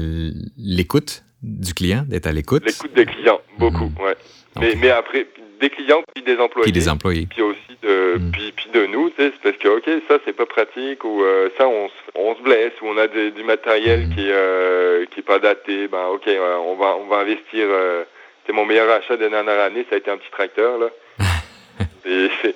l'écoute 0.58 1.24
du 1.44 1.74
client, 1.74 2.04
d'être 2.08 2.28
à 2.28 2.32
l'écoute. 2.32 2.66
L'écoute 2.66 2.94
des 2.94 3.06
clients, 3.06 3.40
beaucoup, 3.58 3.92
ouais. 4.04 4.16
Mais, 4.60 4.76
mais, 4.76 4.90
après, 4.90 5.28
des 5.62 5.70
clients 5.70 6.04
puis 6.14 6.24
des 6.24 6.38
employés. 6.38 6.64
Puis 6.64 6.72
des 6.72 6.90
employés. 6.90 7.28
Puis 7.30 7.42
aussi 7.42 7.78
de, 7.82 8.18
mm. 8.18 8.32
puis, 8.32 8.52
puis, 8.52 8.70
de 8.74 8.86
nous, 8.88 9.10
tu 9.12 9.16
sais, 9.18 9.32
c'est 9.34 9.42
parce 9.42 9.58
que, 9.58 9.68
OK, 9.70 10.04
ça, 10.08 10.18
c'est 10.26 10.34
pas 10.34 10.46
pratique, 10.46 11.04
ou 11.04 11.24
euh, 11.24 11.50
ça, 11.58 11.68
on, 11.68 11.90
on, 12.16 12.36
se 12.36 12.42
blesse, 12.42 12.74
ou 12.82 12.88
on 12.88 12.98
a 12.98 13.08
du 13.08 13.44
matériel 13.44 14.10
qui, 14.10 14.26
euh, 14.30 15.06
qui 15.12 15.20
est 15.20 15.24
pas 15.24 15.40
daté, 15.40 15.88
ben, 15.88 16.08
OK, 16.08 16.28
on, 16.28 16.76
va, 16.76 16.98
on 16.98 17.08
va 17.08 17.18
investir. 17.18 17.66
Euh, 17.70 18.04
c'est 18.46 18.54
mon 18.54 18.66
meilleur 18.66 18.90
achat 18.90 19.16
de 19.16 19.28
dernière 19.28 19.60
année, 19.60 19.86
ça 19.90 19.96
a 19.96 20.00
été 20.00 20.12
un 20.12 20.18
petit 20.18 20.32
tracteur, 20.32 20.78
là. 20.80 20.88
c'est 22.04 22.56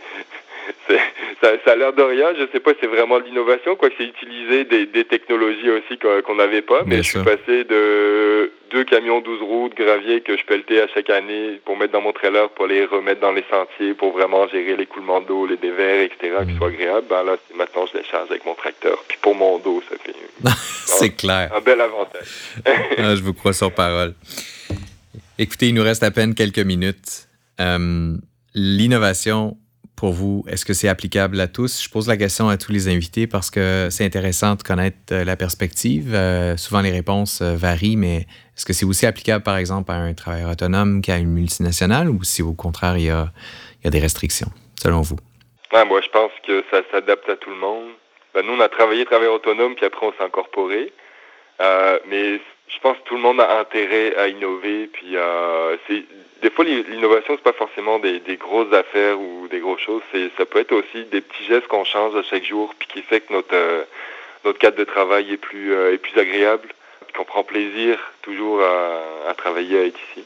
ça, 1.41 1.51
ça, 1.63 1.71
a 1.71 1.75
l'air 1.75 1.93
de 1.93 2.01
rien. 2.01 2.33
Je 2.37 2.47
sais 2.51 2.59
pas 2.59 2.71
si 2.71 2.77
c'est 2.81 2.87
vraiment 2.87 3.19
de 3.19 3.25
l'innovation, 3.25 3.75
quoi 3.75 3.89
c'est 3.97 4.05
utiliser 4.05 4.65
des, 4.65 4.85
des, 4.85 5.05
technologies 5.05 5.69
aussi 5.69 5.97
qu'on 5.97 6.35
n'avait 6.35 6.61
pas. 6.61 6.83
Mais 6.85 6.97
je 6.97 7.09
suis 7.09 7.23
passé 7.23 7.63
de 7.63 8.51
deux 8.71 8.83
camions 8.83 9.21
12 9.21 9.41
roues 9.41 9.69
de 9.69 9.75
gravier 9.75 10.21
que 10.21 10.37
je 10.37 10.43
pelletais 10.45 10.81
à 10.81 10.87
chaque 10.87 11.09
année 11.09 11.61
pour 11.65 11.77
mettre 11.77 11.93
dans 11.93 12.01
mon 12.01 12.13
trailer, 12.13 12.49
pour 12.49 12.67
les 12.67 12.85
remettre 12.85 13.21
dans 13.21 13.31
les 13.31 13.45
sentiers, 13.49 13.93
pour 13.93 14.11
vraiment 14.11 14.47
gérer 14.47 14.75
l'écoulement 14.75 15.21
d'eau, 15.21 15.45
les 15.45 15.57
dévers, 15.57 16.01
etc., 16.01 16.37
qui 16.47 16.55
soit 16.57 16.67
agréable. 16.67 17.05
Ben 17.09 17.23
là, 17.23 17.37
maintenant, 17.55 17.85
je 17.91 17.99
les 17.99 18.03
charge 18.03 18.29
avec 18.29 18.45
mon 18.45 18.55
tracteur. 18.55 19.03
Puis 19.07 19.17
pour 19.21 19.35
mon 19.35 19.59
dos, 19.59 19.81
ça 19.89 19.95
fait... 20.03 20.15
c'est 20.85 21.15
clair. 21.15 21.51
Un 21.55 21.61
bel 21.61 21.79
avantage. 21.79 22.27
ah, 22.65 23.15
je 23.15 23.21
vous 23.21 23.33
crois 23.33 23.53
sur 23.53 23.71
parole. 23.71 24.13
Écoutez, 25.37 25.67
il 25.67 25.75
nous 25.75 25.83
reste 25.83 26.03
à 26.03 26.11
peine 26.11 26.33
quelques 26.33 26.59
minutes. 26.59 27.27
Euh, 27.59 28.15
l'innovation 28.53 29.57
pour 29.95 30.11
vous, 30.11 30.43
est-ce 30.47 30.65
que 30.65 30.73
c'est 30.73 30.87
applicable 30.87 31.39
à 31.39 31.47
tous? 31.47 31.81
Je 31.81 31.89
pose 31.89 32.07
la 32.07 32.17
question 32.17 32.49
à 32.49 32.57
tous 32.57 32.71
les 32.71 32.87
invités 32.87 33.27
parce 33.27 33.49
que 33.49 33.87
c'est 33.89 34.05
intéressant 34.05 34.55
de 34.55 34.63
connaître 34.63 34.97
euh, 35.11 35.23
la 35.23 35.35
perspective. 35.35 36.13
Euh, 36.13 36.57
souvent, 36.57 36.81
les 36.81 36.91
réponses 36.91 37.41
euh, 37.41 37.55
varient, 37.55 37.95
mais 37.95 38.25
est-ce 38.55 38.65
que 38.65 38.73
c'est 38.73 38.85
aussi 38.85 39.05
applicable, 39.05 39.43
par 39.43 39.57
exemple, 39.57 39.91
à 39.91 39.95
un 39.95 40.13
travailleur 40.13 40.51
autonome 40.51 41.01
qu'à 41.01 41.17
une 41.17 41.31
multinationale 41.31 42.09
ou 42.09 42.23
si 42.23 42.41
au 42.43 42.53
contraire, 42.53 42.97
il 42.97 43.05
y 43.05 43.09
a, 43.09 43.27
des 43.85 43.99
restrictions, 43.99 44.47
selon 44.81 45.01
vous? 45.01 45.17
moi, 45.87 46.01
je 46.01 46.09
pense 46.09 46.31
que 46.47 46.63
ça 46.71 46.81
s'adapte 46.91 47.29
à 47.29 47.35
tout 47.35 47.49
le 47.49 47.57
monde. 47.57 47.89
Ben, 48.33 48.45
nous, 48.45 48.53
on 48.53 48.59
a 48.59 48.69
travaillé 48.69 49.05
travailleur 49.05 49.35
autonome, 49.35 49.75
puis 49.75 49.85
après, 49.85 50.07
on 50.07 50.11
s'est 50.13 50.23
incorporé. 50.23 50.91
mais 52.07 52.39
je 52.67 52.79
pense 52.81 52.97
que 52.97 53.03
tout 53.05 53.15
le 53.15 53.21
monde 53.21 53.39
a 53.39 53.59
intérêt 53.59 54.15
à 54.15 54.27
innover, 54.27 54.87
puis 54.87 55.15
c'est 55.87 56.03
des 56.41 56.49
fois, 56.49 56.65
l'innovation, 56.65 57.35
c'est 57.35 57.43
pas 57.43 57.53
forcément 57.53 57.99
des, 57.99 58.21
grosses 58.37 58.73
affaires 58.73 59.19
ou 59.19 59.47
des 59.47 59.59
grosses 59.59 59.81
choses. 59.81 60.01
C'est, 60.11 60.29
ça 60.37 60.45
peut 60.45 60.59
être 60.59 60.73
aussi 60.73 61.05
des 61.05 61.21
petits 61.21 61.45
gestes 61.45 61.67
qu'on 61.67 61.85
change 61.85 62.15
à 62.15 62.23
chaque 62.23 62.43
jour, 62.43 62.73
puis 62.77 62.87
qui 62.87 63.01
fait 63.01 63.21
que 63.21 63.33
notre 63.33 63.53
euh, 63.53 63.83
notre 64.43 64.59
cadre 64.59 64.77
de 64.77 64.83
travail 64.83 65.33
est 65.33 65.37
plus 65.37 65.73
euh, 65.73 65.93
est 65.93 65.97
plus 65.97 66.19
agréable, 66.19 66.67
qu'on 67.15 67.23
prend 67.23 67.43
plaisir 67.43 67.99
toujours 68.21 68.61
à, 68.61 69.33
travailler 69.35 69.79
à 69.79 69.85
être 69.85 69.99
ici. 70.11 70.25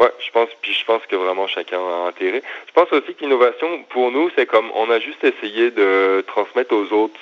Ouais, 0.00 0.12
je 0.24 0.30
pense, 0.30 0.48
puis 0.62 0.72
je 0.72 0.84
pense 0.84 1.04
que 1.06 1.16
vraiment 1.16 1.46
chacun 1.46 1.78
a 1.78 2.08
intérêt. 2.08 2.42
Je 2.66 2.72
pense 2.72 2.90
aussi 2.92 3.14
que 3.14 3.20
l'innovation, 3.20 3.82
pour 3.90 4.10
nous, 4.10 4.30
c'est 4.36 4.46
comme 4.46 4.70
on 4.74 4.90
a 4.90 4.98
juste 4.98 5.22
essayé 5.24 5.70
de 5.70 6.24
transmettre 6.26 6.74
aux 6.74 6.92
autres 6.92 7.20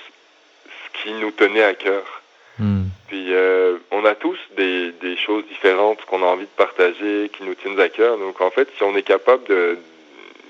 ce 0.69 1.03
qui 1.03 1.12
nous 1.15 1.33
tenait 1.33 1.65
à 1.65 1.75
cœur. 1.75 2.23
Hmm. 2.59 2.85
Puis 3.09 3.35
euh, 3.35 3.77
on 3.90 4.05
a 4.05 4.14
tous 4.14 4.38
des, 4.57 4.92
choses 5.16 5.45
différentes 5.47 6.05
qu'on 6.07 6.23
a 6.23 6.27
envie 6.27 6.45
de 6.45 6.57
partager, 6.57 7.31
qui 7.33 7.42
nous 7.45 7.55
tiennent 7.55 7.81
à 7.81 7.88
cœur. 7.88 8.19
Donc 8.19 8.40
en 8.40 8.51
fait, 8.51 8.69
si 8.77 8.83
on 8.83 8.97
est 8.97 9.03
capable 9.03 9.45
de, 9.47 9.79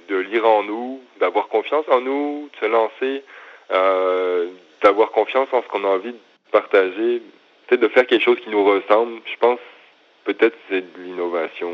lire 0.09 0.47
en 0.47 0.62
nous, 0.62 1.01
d'avoir 1.19 1.49
confiance 1.49 1.85
en 1.90 2.01
nous, 2.01 2.49
de 2.53 2.66
se 2.66 2.71
lancer, 2.71 3.23
euh, 3.73 4.49
d'avoir 4.83 5.11
confiance 5.11 5.49
en 5.53 5.62
ce 5.62 5.69
qu'on 5.69 5.85
a 5.85 5.88
envie 5.88 6.12
de 6.12 6.19
partager, 6.53 7.23
peut-être 7.66 7.81
de 7.81 7.88
faire 7.88 8.07
quelque 8.07 8.23
chose 8.23 8.38
qui 8.40 8.51
nous 8.51 8.64
ressemble, 8.64 9.21
je 9.25 9.37
pense 9.38 9.59
peut-être 10.25 10.57
c'est 10.69 10.81
de 10.81 11.03
l'innovation. 11.03 11.71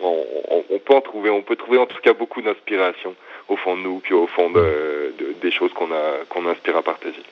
On, 0.00 0.78
peut 0.84 0.94
en 0.94 1.00
trouver, 1.00 1.30
on 1.30 1.42
peut 1.42 1.54
trouver 1.54 1.78
en 1.78 1.86
tout 1.86 2.00
cas 2.02 2.12
beaucoup 2.12 2.42
d'inspiration 2.42 3.14
au 3.48 3.56
fond 3.56 3.76
de 3.76 3.82
nous, 3.82 4.00
puis 4.00 4.14
au 4.14 4.26
fond 4.26 4.50
de, 4.50 5.14
des 5.40 5.50
choses 5.52 5.72
qu'on 5.72 5.92
a 5.92 6.24
qu'on 6.28 6.46
inspire 6.46 6.76
à 6.76 6.82
partager. 6.82 7.22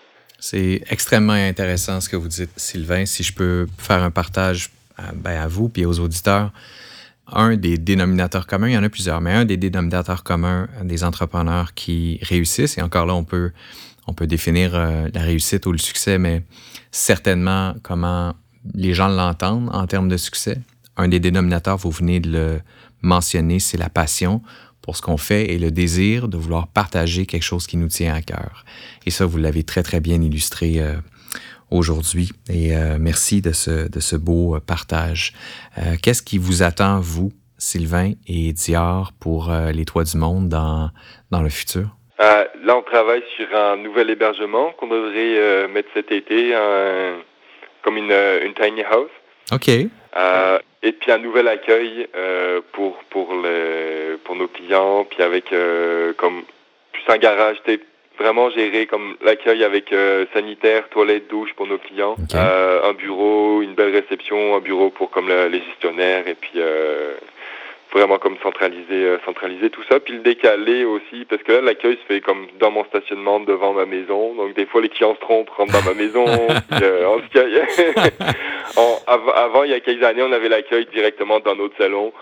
C'est 0.41 0.83
extrêmement 0.89 1.35
intéressant 1.35 2.01
ce 2.01 2.09
que 2.09 2.17
vous 2.17 2.29
dites, 2.29 2.51
Sylvain. 2.57 3.05
Si 3.05 3.23
je 3.23 3.33
peux 3.33 3.67
faire 3.77 4.03
un 4.03 4.11
partage 4.11 4.71
à, 4.97 5.13
ben, 5.13 5.39
à 5.39 5.47
vous 5.47 5.69
puis 5.69 5.85
aux 5.85 6.01
auditeurs, 6.01 6.51
un 7.33 7.57
des 7.57 7.79
dénominateurs 7.79 8.47
communs, 8.47 8.69
il 8.69 8.75
y 8.75 8.79
en 8.79 8.83
a 8.83 8.89
plusieurs, 8.89 9.21
mais 9.21 9.33
un 9.33 9.45
des 9.45 9.57
dénominateurs 9.57 10.25
communs 10.25 10.69
des 10.83 11.05
entrepreneurs 11.05 11.75
qui 11.75 12.19
réussissent, 12.23 12.79
et 12.79 12.83
encore 12.83 13.07
là, 13.07 13.15
on 13.15 13.25
peut, 13.25 13.53
on 14.07 14.15
peut 14.15 14.27
définir 14.27 14.75
euh, 14.75 15.09
la 15.15 15.23
réussite 15.23 15.67
ou 15.67 15.73
le 15.73 15.79
succès, 15.79 16.19
mais 16.19 16.43
certainement 16.91 17.75
comment 17.83 18.35
les 18.75 18.95
gens 18.95 19.09
l'entendent 19.09 19.71
en 19.73 19.87
termes 19.87 20.09
de 20.09 20.17
succès. 20.17 20.59
Un 20.97 21.09
des 21.09 21.21
dénominateurs, 21.21 21.77
vous 21.77 21.91
venez 21.91 22.19
de 22.19 22.31
le 22.31 22.61
mentionner, 23.03 23.61
c'est 23.61 23.79
la 23.79 23.89
passion 23.89 24.43
pour 24.83 24.97
ce 24.97 25.03
qu'on 25.03 25.17
fait 25.17 25.53
et 25.53 25.59
le 25.59 25.71
désir 25.71 26.29
de 26.29 26.37
vouloir 26.37 26.69
partager 26.69 27.27
quelque 27.27 27.43
chose 27.43 27.67
qui 27.67 27.77
nous 27.77 27.89
tient 27.89 28.15
à 28.15 28.23
cœur. 28.23 28.65
Et 29.07 29.11
ça, 29.11 29.27
vous 29.27 29.39
l'avez 29.39 29.63
très, 29.63 29.83
très 29.83 30.01
bien 30.01 30.21
illustré 30.21 30.81
euh, 30.81 30.97
aujourd'hui. 31.71 32.31
Et 32.49 32.77
euh, 32.77 32.97
merci 32.99 33.43
de 33.43 33.53
ce, 33.53 33.89
de 33.89 34.01
ce 34.01 34.17
beau 34.17 34.57
euh, 34.57 34.61
partage. 34.61 35.33
Qu'est-ce 36.03 36.23
qui 36.23 36.39
vous 36.39 36.63
attend, 36.63 37.01
vous, 37.01 37.31
Sylvain 37.59 38.13
et 38.27 38.53
Dior, 38.53 39.13
pour 39.21 39.53
les 39.73 39.85
Toits 39.85 40.05
du 40.05 40.17
Monde 40.17 40.49
dans, 40.49 40.91
dans 41.31 41.43
le 41.43 41.51
futur? 41.51 41.97
là, 42.19 42.77
on 42.77 42.83
travaille 42.83 43.23
sur 43.37 43.47
un 43.57 43.77
nouvel 43.79 44.11
hébergement 44.11 44.73
qu'on 44.73 44.89
devrait 44.89 45.67
mettre 45.69 45.89
cet 45.95 46.13
été, 46.13 46.53
comme 47.83 47.97
une, 47.97 48.13
une 48.13 48.55
tiny 48.55 48.83
house. 48.83 49.11
OK. 49.53 49.69
Euh, 50.17 50.59
et 50.83 50.93
puis 50.93 51.13
un 51.13 51.19
nouvel 51.19 51.49
accueil 51.49 52.09
euh, 52.17 52.61
pour 52.73 52.97
pour 53.11 53.35
les 53.35 54.17
pour 54.25 54.37
nos 54.37 54.49
clients, 54.49 55.05
puis 55.05 55.23
avec 55.23 55.53
euh, 55.53 56.13
comme 56.15 56.43
plus 56.93 57.03
un 57.09 57.19
garage, 57.19 57.59
vraiment 58.19 58.51
géré 58.51 58.87
comme 58.87 59.17
l'accueil 59.23 59.65
avec 59.65 59.95
sanitaire, 60.35 60.89
toilette, 60.91 61.29
douche 61.29 61.55
pour 61.55 61.67
nos 61.67 61.79
clients, 61.79 62.17
un 62.35 62.93
bureau, 62.93 63.63
une 63.63 63.75
belle 63.75 63.95
réception, 63.95 64.57
un 64.57 64.61
bureau 64.61 64.91
pour 64.91 65.11
comme 65.11 65.29
les 65.29 65.63
gestionnaires, 65.63 66.29
et 66.29 66.35
puis 66.35 66.61
vraiment 67.93 68.19
comme 68.19 68.37
centraliser 68.43 69.05
euh, 69.05 69.19
centraliser 69.25 69.71
tout 69.71 69.83
ça. 69.91 70.01
Puis 70.01 70.15
le 70.15 70.21
décaler 70.21 70.85
aussi 70.85 71.25
parce 71.29 71.43
que 71.43 71.53
là 71.53 71.61
l'accueil 71.61 71.97
se 71.97 72.07
fait 72.07 72.21
comme 72.21 72.47
dans 72.59 72.71
mon 72.71 72.85
stationnement 72.85 73.41
devant 73.41 73.73
ma 73.73 73.87
maison. 73.87 74.35
Donc 74.35 74.55
des 74.55 74.67
fois 74.67 74.81
les 74.81 74.89
clients 74.89 75.15
se 75.15 75.21
trompent 75.21 75.51
rentrent 75.51 75.73
dans 75.73 75.85
ma 75.85 75.95
maison. 75.95 76.25
Euh, 76.83 77.05
en 77.05 77.19
tout 77.19 77.29
cas, 77.33 77.45
avant 79.07 79.65
il 79.65 79.71
y 79.71 79.75
a 79.75 79.81
quelques 79.81 80.03
années 80.03 80.23
on 80.23 80.33
avait 80.33 80.49
l'accueil 80.49 80.87
directement 80.87 81.41
dans 81.41 81.55
notre 81.55 81.77
salon 81.77 82.13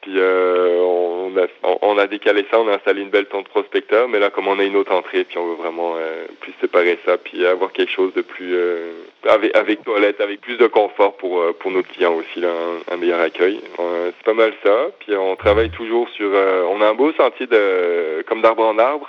puis 0.00 0.14
euh, 0.16 0.80
on, 0.80 1.36
a, 1.36 1.46
on 1.82 1.98
a 1.98 2.06
décalé 2.06 2.46
ça, 2.50 2.60
on 2.60 2.68
a 2.68 2.76
installé 2.76 3.02
une 3.02 3.10
belle 3.10 3.26
tente 3.26 3.48
prospecteur, 3.48 4.08
mais 4.08 4.18
là 4.18 4.30
comme 4.30 4.48
on 4.48 4.58
a 4.58 4.64
une 4.64 4.76
autre 4.76 4.92
entrée, 4.92 5.24
puis 5.24 5.38
on 5.38 5.46
veut 5.48 5.54
vraiment 5.54 5.94
euh, 5.96 6.26
plus 6.40 6.52
séparer 6.60 6.98
ça, 7.04 7.18
puis 7.18 7.46
avoir 7.46 7.72
quelque 7.72 7.92
chose 7.92 8.12
de 8.14 8.22
plus 8.22 8.54
euh, 8.54 8.92
avec, 9.28 9.56
avec 9.56 9.82
toilette, 9.84 10.20
avec 10.20 10.40
plus 10.40 10.56
de 10.56 10.66
confort 10.66 11.16
pour 11.16 11.42
pour 11.56 11.70
nos 11.70 11.82
clients 11.82 12.14
aussi, 12.14 12.40
là, 12.40 12.50
un, 12.90 12.96
meilleur 12.96 13.20
accueil. 13.20 13.60
c'est 13.76 14.24
pas 14.24 14.34
mal 14.34 14.52
ça. 14.62 14.90
Puis 15.00 15.16
on 15.16 15.36
travaille 15.36 15.70
toujours 15.70 16.08
sur, 16.10 16.30
on 16.30 16.80
a 16.80 16.88
un 16.88 16.94
beau 16.94 17.12
sentier 17.12 17.46
de 17.46 18.22
comme 18.28 18.42
d'arbre 18.42 18.64
en 18.64 18.78
arbre. 18.78 19.08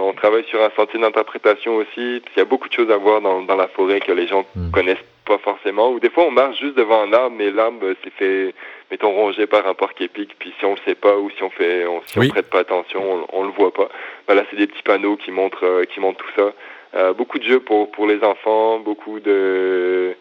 On 0.00 0.12
travaille 0.14 0.44
sur 0.44 0.62
un 0.62 0.70
sentier 0.76 1.00
d'interprétation 1.00 1.76
aussi. 1.76 2.22
Il 2.34 2.38
y 2.38 2.40
a 2.40 2.44
beaucoup 2.44 2.68
de 2.68 2.72
choses 2.72 2.90
à 2.90 2.96
voir 2.96 3.20
dans, 3.20 3.42
dans 3.42 3.56
la 3.56 3.68
forêt 3.68 4.00
que 4.00 4.12
les 4.12 4.26
gens 4.26 4.44
hmm. 4.54 4.70
connaissent 4.70 5.04
pas 5.26 5.38
forcément. 5.38 5.90
Ou 5.92 6.00
des 6.00 6.10
fois, 6.10 6.24
on 6.24 6.30
marche 6.30 6.58
juste 6.58 6.76
devant 6.76 7.02
un 7.02 7.12
arbre, 7.12 7.36
mais 7.36 7.50
l'arbre 7.50 7.94
s'est 8.02 8.12
fait 8.18 8.54
mettons, 8.90 9.12
rongé 9.12 9.46
par 9.46 9.66
un 9.66 9.74
parc 9.74 10.00
épique, 10.00 10.34
puis 10.38 10.52
si 10.58 10.64
on 10.64 10.72
le 10.72 10.80
sait 10.84 10.94
pas 10.94 11.16
ou 11.16 11.30
si 11.30 11.42
on 11.42 11.50
fait, 11.50 11.86
on, 11.86 12.00
si 12.06 12.18
on 12.18 12.28
prête 12.28 12.48
pas 12.50 12.60
attention, 12.60 13.02
on, 13.02 13.40
on 13.40 13.42
le 13.44 13.50
voit 13.50 13.72
pas. 13.72 13.88
Ben 14.26 14.34
là, 14.34 14.44
c'est 14.50 14.56
des 14.56 14.66
petits 14.66 14.82
panneaux 14.82 15.16
qui 15.16 15.30
montrent, 15.30 15.64
euh, 15.64 15.84
qui 15.84 16.00
montrent 16.00 16.24
tout 16.24 16.32
ça. 16.40 16.52
Euh, 16.94 17.12
beaucoup 17.12 17.38
de 17.38 17.44
jeux 17.44 17.60
pour 17.60 17.90
pour 17.90 18.06
les 18.06 18.22
enfants, 18.24 18.78
beaucoup 18.78 19.20
de, 19.20 20.14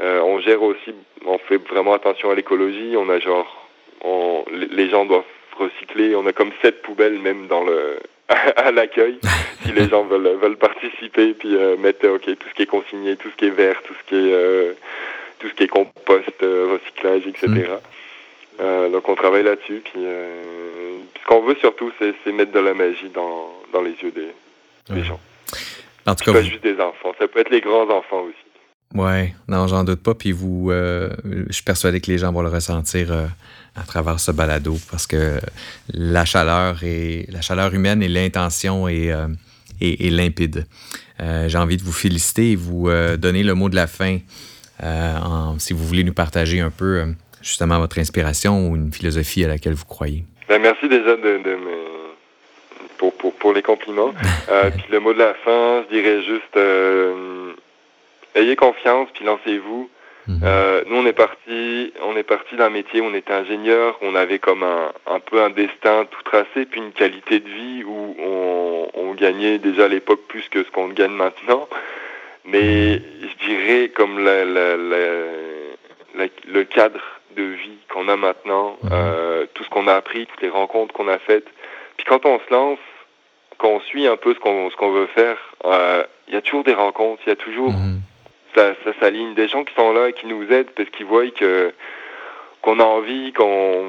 euh, 0.00 0.20
on 0.20 0.40
gère 0.40 0.62
aussi, 0.62 0.94
on 1.24 1.38
fait 1.38 1.58
vraiment 1.68 1.94
attention 1.94 2.30
à 2.30 2.34
l'écologie. 2.34 2.94
On 2.96 3.08
a 3.08 3.20
genre, 3.20 3.68
on, 4.02 4.44
les 4.50 4.90
gens 4.90 5.04
doivent 5.04 5.22
recycler. 5.56 6.16
On 6.16 6.26
a 6.26 6.32
comme 6.32 6.50
sept 6.60 6.82
poubelles 6.82 7.18
même 7.20 7.46
dans 7.46 7.62
le 7.62 8.00
à 8.56 8.70
l'accueil 8.70 9.18
si 9.64 9.72
les 9.72 9.88
gens 9.88 10.04
veulent 10.04 10.36
veulent 10.40 10.56
participer 10.56 11.34
puis 11.34 11.56
euh, 11.56 11.76
mettre 11.76 12.08
ok 12.08 12.24
tout 12.24 12.48
ce 12.48 12.54
qui 12.54 12.62
est 12.62 12.66
consigné 12.66 13.16
tout 13.16 13.30
ce 13.30 13.36
qui 13.36 13.46
est 13.46 13.50
vert 13.50 13.82
tout 13.84 13.94
ce 13.94 14.08
qui 14.08 14.14
est 14.16 14.32
euh, 14.32 14.72
tout 15.42 15.48
ce 15.48 15.54
qui 15.54 15.64
est 15.64 15.68
compost, 15.68 16.42
euh, 16.42 16.78
recyclage, 16.78 17.26
etc. 17.26 17.48
Mm. 18.58 18.92
Donc 18.92 19.08
on 19.08 19.16
travaille 19.16 19.42
là-dessus. 19.42 19.82
Puis 19.84 20.00
ce 20.02 21.26
qu'on 21.26 21.40
veut 21.40 21.56
surtout, 21.56 21.90
c'est 21.98 22.32
mettre 22.32 22.52
de 22.52 22.60
la 22.60 22.74
magie 22.74 23.08
dans, 23.08 23.52
dans 23.72 23.82
les 23.82 23.94
yeux 24.02 24.12
des, 24.12 25.02
gens. 25.02 25.18
En 26.06 26.14
tout 26.14 26.24
cas, 26.24 26.32
pas 26.32 26.42
juste 26.42 26.62
des 26.62 26.80
enfants. 26.80 27.12
Ça 27.18 27.26
peut 27.26 27.40
être 27.40 27.50
les 27.50 27.60
grands 27.60 27.88
enfants 27.90 28.22
aussi. 28.22 28.36
Ouais, 28.94 29.34
non, 29.48 29.66
j'en 29.66 29.84
doute 29.84 30.02
pas. 30.02 30.14
Puis 30.14 30.32
vous, 30.32 30.70
je 30.70 31.46
suis 31.50 31.64
persuadé 31.64 32.00
que 32.00 32.10
les 32.10 32.18
gens 32.18 32.32
vont 32.32 32.42
le 32.42 32.48
ressentir 32.48 33.10
à 33.74 33.82
travers 33.84 34.20
ce 34.20 34.30
balado 34.30 34.76
parce 34.90 35.06
que 35.06 35.40
la 35.92 36.24
chaleur 36.24 36.82
et 36.82 37.26
la 37.30 37.40
chaleur 37.40 37.72
humaine 37.72 38.02
et 38.02 38.08
l'intention 38.08 38.88
est, 38.88 39.10
est, 39.80 40.10
limpide. 40.10 40.66
J'ai 41.18 41.58
envie 41.58 41.78
de 41.78 41.82
vous 41.82 41.92
féliciter 41.92 42.52
et 42.52 42.56
vous 42.56 42.90
donner 43.16 43.42
le 43.42 43.54
mot 43.54 43.70
de 43.70 43.76
la 43.76 43.86
fin. 43.86 44.18
Euh, 44.82 45.18
si 45.58 45.72
vous 45.72 45.84
voulez 45.84 46.02
nous 46.02 46.12
partager 46.12 46.60
un 46.60 46.70
peu 46.70 46.98
euh, 46.98 47.06
justement 47.40 47.78
votre 47.78 47.98
inspiration 47.98 48.68
ou 48.68 48.76
une 48.76 48.92
philosophie 48.92 49.44
à 49.44 49.48
laquelle 49.48 49.74
vous 49.74 49.84
croyez. 49.84 50.24
Ben, 50.48 50.60
merci 50.60 50.88
déjà 50.88 51.16
de, 51.16 51.40
pour, 52.98 53.14
pour, 53.14 53.32
pour, 53.34 53.52
les 53.52 53.62
compliments. 53.62 54.12
Euh, 54.50 54.70
puis 54.70 54.84
le 54.90 55.00
mot 55.00 55.14
de 55.14 55.18
la 55.18 55.34
fin, 55.44 55.82
je 55.84 55.94
dirais 55.94 56.20
juste 56.24 56.56
ayez 58.34 58.56
confiance 58.56 59.08
puis 59.14 59.24
lancez-vous. 59.24 59.90
Mhm. 60.28 60.38
nous, 60.86 60.96
on 60.98 61.06
est 61.06 61.12
parti, 61.12 61.92
on 62.04 62.16
est 62.16 62.22
parti 62.22 62.54
d'un 62.54 62.70
métier 62.70 63.00
où 63.00 63.06
on 63.06 63.14
était 63.14 63.32
ingénieur, 63.32 63.98
on 64.02 64.14
avait 64.14 64.38
comme 64.38 64.62
un, 64.62 64.92
un 65.08 65.18
peu 65.18 65.42
un 65.42 65.50
destin 65.50 66.06
tout 66.08 66.22
tracé, 66.22 66.64
puis 66.64 66.80
une 66.80 66.92
qualité 66.92 67.40
de 67.40 67.48
vie 67.48 67.82
où 67.84 68.14
on, 68.20 68.88
on 68.94 69.14
gagnait 69.14 69.58
déjà 69.58 69.86
à 69.86 69.88
l'époque 69.88 70.20
plus 70.28 70.48
que 70.48 70.62
ce 70.62 70.70
qu'on 70.70 70.88
gagne 70.88 71.10
maintenant. 71.10 71.68
Mais 72.44 72.98
je 72.98 73.46
dirais 73.46 73.88
comme 73.88 74.24
la, 74.24 74.44
la, 74.44 74.76
la, 74.76 76.26
le 76.48 76.64
cadre 76.64 77.00
de 77.36 77.42
vie 77.42 77.78
qu'on 77.88 78.08
a 78.08 78.16
maintenant, 78.16 78.76
mhm. 78.82 78.90
euh, 78.92 79.46
tout 79.54 79.64
ce 79.64 79.70
qu'on 79.70 79.86
a 79.86 79.94
appris, 79.94 80.26
toutes 80.26 80.42
les 80.42 80.48
rencontres 80.48 80.92
qu'on 80.92 81.08
a 81.08 81.18
faites. 81.18 81.46
Puis 81.96 82.06
quand 82.06 82.26
on 82.26 82.38
se 82.38 82.52
lance, 82.52 82.78
quand 83.58 83.68
on 83.68 83.80
suit 83.80 84.06
un 84.06 84.16
peu 84.16 84.34
ce 84.34 84.40
qu'on 84.40 84.70
ce 84.70 84.76
qu'on 84.76 84.92
veut 84.92 85.06
faire, 85.06 85.36
euh, 85.64 86.04
il 86.28 86.34
y 86.34 86.36
a 86.36 86.42
toujours 86.42 86.64
des 86.64 86.74
rencontres, 86.74 87.22
il 87.26 87.30
y 87.30 87.32
a 87.32 87.36
toujours 87.36 87.70
mhm. 87.70 88.00
Ça, 88.54 88.74
ça 88.84 88.92
s'aligne 89.00 89.34
des 89.34 89.48
gens 89.48 89.64
qui 89.64 89.74
sont 89.74 89.92
là 89.92 90.08
et 90.08 90.12
qui 90.12 90.26
nous 90.26 90.50
aident 90.52 90.70
parce 90.70 90.88
qu'ils 90.90 91.06
voient 91.06 91.30
que 91.30 91.72
qu'on 92.60 92.78
a 92.78 92.84
envie, 92.84 93.32
qu'on 93.32 93.84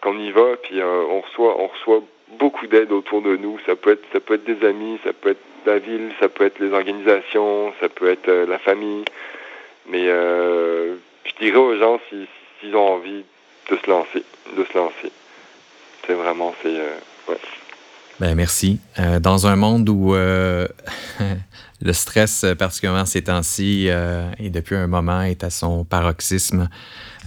qu'on 0.00 0.18
y 0.18 0.30
va, 0.30 0.56
puis 0.62 0.80
euh, 0.80 1.04
on 1.10 1.20
reçoit 1.20 1.60
on 1.60 1.66
reçoit 1.66 2.00
beaucoup 2.38 2.66
d'aide 2.66 2.92
autour 2.92 3.22
de 3.22 3.36
nous. 3.36 3.58
Ça 3.66 3.76
peut 3.76 3.92
être 3.92 4.04
ça 4.12 4.20
peut 4.20 4.34
être 4.34 4.44
des 4.44 4.66
amis, 4.66 4.98
ça 5.04 5.12
peut 5.12 5.30
être 5.30 5.44
la 5.66 5.78
ville, 5.78 6.12
ça 6.20 6.28
peut 6.28 6.44
être 6.44 6.58
les 6.58 6.72
organisations, 6.72 7.72
ça 7.80 7.88
peut 7.88 8.10
être 8.10 8.28
euh, 8.28 8.46
la 8.46 8.58
famille. 8.58 9.04
Mais 9.86 10.08
euh, 10.08 10.96
je 11.24 11.32
dirais 11.40 11.58
aux 11.58 11.76
gens 11.76 12.00
s'ils 12.08 12.76
ont 12.76 12.94
envie 12.94 13.24
de 13.70 13.76
se 13.76 13.90
lancer, 13.90 14.22
de 14.56 14.64
se 14.64 14.78
lancer. 14.78 15.12
C'est 16.06 16.14
vraiment, 16.14 16.54
c'est... 16.62 16.78
Ouais. 17.28 17.36
Ben, 18.20 18.34
merci. 18.34 18.80
dans 19.20 19.46
un 19.46 19.56
monde 19.56 19.88
où 19.88 20.12
le 21.80 21.92
stress, 21.92 22.44
particulièrement 22.58 23.04
ces 23.04 23.22
temps-ci, 23.22 23.88
et 24.38 24.50
depuis 24.50 24.74
un 24.74 24.88
moment, 24.88 25.22
est 25.22 25.44
à 25.44 25.50
son 25.50 25.84
paroxysme, 25.84 26.68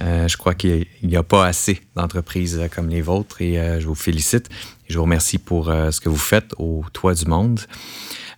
je 0.02 0.36
crois 0.38 0.54
qu'il 0.54 0.86
n'y 1.04 1.16
a 1.16 1.24
pas 1.24 1.46
assez 1.46 1.80
d'entreprises 1.96 2.62
comme 2.76 2.90
les 2.90 3.02
vôtres 3.02 3.42
et 3.42 3.80
je 3.80 3.88
vous 3.88 3.96
félicite. 3.96 4.50
je 4.90 4.98
vous 4.98 5.04
remercie 5.04 5.38
pour 5.38 5.68
ce 5.68 6.02
que 6.02 6.10
vous 6.10 6.18
faites 6.18 6.54
au 6.58 6.84
Toit 6.92 7.14
du 7.14 7.26
Monde. 7.26 7.62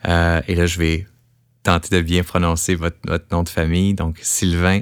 Euh, 0.08 0.42
et 0.48 0.56
là, 0.56 0.66
je 0.66 0.78
vais 0.80 1.06
tenter 1.64 1.96
de 1.96 2.02
bien 2.02 2.24
prononcer 2.24 2.76
votre, 2.76 2.98
votre 3.06 3.26
nom 3.32 3.44
de 3.44 3.50
famille. 3.50 3.94
Donc, 3.94 4.18
Sylvain 4.22 4.82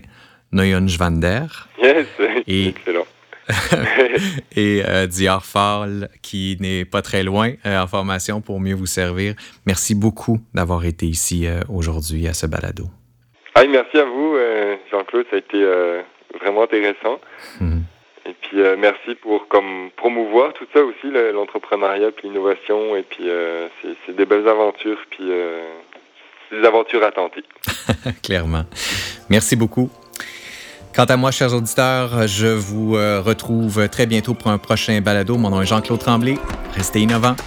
Noyonjvander. 0.51 1.45
Yes, 1.81 2.07
et, 2.47 2.69
excellent. 2.69 3.05
et 4.55 4.83
euh, 4.87 5.07
Dior 5.07 5.43
Fall, 5.43 6.09
qui 6.21 6.57
n'est 6.59 6.85
pas 6.85 7.01
très 7.01 7.23
loin 7.23 7.53
en 7.65 7.87
formation 7.87 8.41
pour 8.41 8.59
mieux 8.59 8.75
vous 8.75 8.85
servir. 8.85 9.33
Merci 9.65 9.95
beaucoup 9.95 10.39
d'avoir 10.53 10.85
été 10.85 11.05
ici 11.05 11.47
aujourd'hui 11.69 12.27
à 12.27 12.33
ce 12.33 12.45
balado. 12.45 12.85
merci 13.55 13.97
à 13.97 14.05
vous, 14.05 14.35
Jean-Claude. 14.91 15.25
Ça 15.29 15.37
a 15.37 15.39
été 15.39 15.65
vraiment 16.39 16.63
intéressant. 16.63 17.19
Mhm. 17.59 17.83
Et 18.25 18.35
puis 18.41 18.57
merci 18.77 19.15
pour 19.15 19.47
comme 19.47 19.89
promouvoir 19.97 20.53
tout 20.53 20.67
ça 20.73 20.81
aussi, 20.81 21.11
l'entrepreneuriat 21.33 22.11
puis 22.11 22.27
l'innovation. 22.27 22.95
Et 22.95 23.03
puis 23.03 23.29
c'est 24.05 24.15
des 24.15 24.25
belles 24.25 24.47
aventures. 24.47 24.99
Puis 25.09 25.29
des 26.51 26.65
aventures 26.65 27.03
à 27.03 27.11
tenter. 27.11 27.43
Clairement. 28.23 28.63
Merci 29.29 29.55
beaucoup. 29.55 29.89
Quant 30.93 31.05
à 31.05 31.15
moi, 31.15 31.31
chers 31.31 31.53
auditeurs, 31.53 32.27
je 32.27 32.47
vous 32.47 32.97
euh, 32.97 33.21
retrouve 33.21 33.87
très 33.87 34.05
bientôt 34.05 34.33
pour 34.33 34.51
un 34.51 34.57
prochain 34.57 34.99
balado. 34.99 35.37
Mon 35.37 35.49
nom 35.49 35.61
est 35.61 35.65
Jean-Claude 35.65 36.01
Tremblay. 36.01 36.35
Restez 36.73 36.99
innovants. 36.99 37.37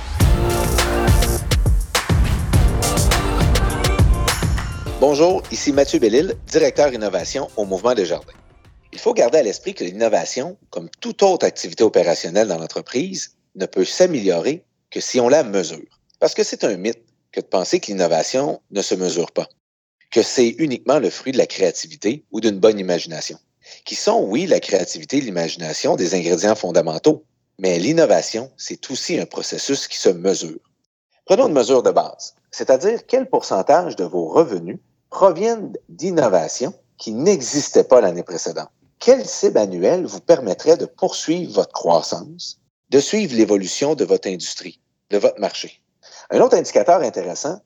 Bonjour, 4.99 5.43
ici 5.53 5.75
Mathieu 5.75 5.99
Bellil, 5.99 6.37
directeur 6.47 6.91
innovation 6.95 7.51
au 7.59 7.67
Mouvement 7.67 7.93
des 7.93 8.07
Jardins. 8.07 8.33
Il 8.95 8.99
faut 8.99 9.13
garder 9.13 9.37
à 9.37 9.43
l'esprit 9.43 9.75
que 9.75 9.85
l'innovation, 9.85 10.57
comme 10.71 10.89
toute 11.03 11.23
autre 11.23 11.45
activité 11.45 11.85
opérationnelle 11.85 12.49
dans 12.49 12.59
l'entreprise, 12.59 13.37
ne 13.57 13.67
peut 13.67 13.85
s'améliorer 13.85 14.65
que 14.91 15.01
si 15.01 15.21
on 15.21 15.29
la 15.29 15.45
mesure. 15.45 16.01
Parce 16.19 16.33
que 16.33 16.45
c'est 16.45 16.65
un 16.65 16.79
mythe 16.79 17.05
que 17.31 17.41
de 17.41 17.47
penser 17.47 17.79
que 17.79 17.89
l'innovation 17.89 18.63
ne 18.71 18.81
se 18.81 18.95
mesure 18.95 19.33
pas, 19.33 19.49
que 20.15 20.23
c'est 20.23 20.51
uniquement 20.59 21.01
le 21.01 21.11
fruit 21.11 21.33
de 21.33 21.39
la 21.39 21.47
créativité 21.47 22.25
ou 22.31 22.41
d'une 22.41 22.61
bonne 22.61 22.79
imagination, 22.79 23.37
qui 23.85 23.97
sont, 23.97 24.23
oui, 24.23 24.47
la 24.47 24.61
créativité 24.61 25.17
et 25.17 25.21
l'imagination 25.21 25.97
des 25.97 26.15
ingrédients 26.15 26.55
fondamentaux, 26.55 27.25
mais 27.59 27.81
l'innovation, 27.81 28.53
c'est 28.57 28.89
aussi 28.93 29.19
un 29.19 29.27
processus 29.27 29.89
qui 29.89 29.99
se 29.99 30.11
mesure. 30.11 30.61
Prenons 31.25 31.49
une 31.49 31.55
mesure 31.55 31.83
de 31.83 31.91
base, 31.91 32.37
c'est-à-dire 32.53 33.07
quel 33.07 33.29
pourcentage 33.29 33.97
de 33.97 34.05
vos 34.05 34.29
revenus 34.29 34.79
proviennent 35.11 35.73
d'innovations 35.89 36.75
qui 36.97 37.11
n'existaient 37.11 37.83
pas 37.83 38.01
l'année 38.01 38.23
précédente? 38.23 38.71
Quelle 39.01 39.27
cible 39.27 39.59
annuelle 39.59 40.07
vous 40.07 40.21
permettrait 40.21 40.77
de 40.77 40.87
poursuivre 40.87 41.55
votre 41.55 41.73
croissance, 41.73 42.61
de 42.91 43.01
suivre 43.01 43.35
l'évolution 43.35 43.97
de 43.97 44.05
votre 44.05 44.29
industrie, 44.29 44.81
de 45.11 45.19
votre 45.19 45.41
marché? 45.41 45.83
Un 46.31 46.41
autre 46.41 46.57
indicateur 46.57 47.01
intéressant, 47.01 47.61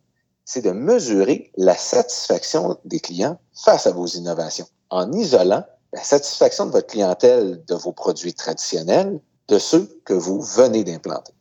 c'est 0.48 0.62
de 0.62 0.70
mesurer 0.70 1.52
la 1.58 1.76
satisfaction 1.76 2.78
des 2.86 3.00
clients 3.00 3.38
face 3.52 3.86
à 3.86 3.92
vos 3.92 4.06
innovations 4.06 4.66
en 4.88 5.12
isolant 5.12 5.62
la 5.92 6.02
satisfaction 6.02 6.64
de 6.64 6.70
votre 6.70 6.86
clientèle 6.86 7.62
de 7.66 7.74
vos 7.74 7.92
produits 7.92 8.32
traditionnels 8.32 9.20
de 9.48 9.58
ceux 9.58 10.00
que 10.06 10.14
vous 10.14 10.40
venez 10.40 10.84
d'implanter. 10.84 11.34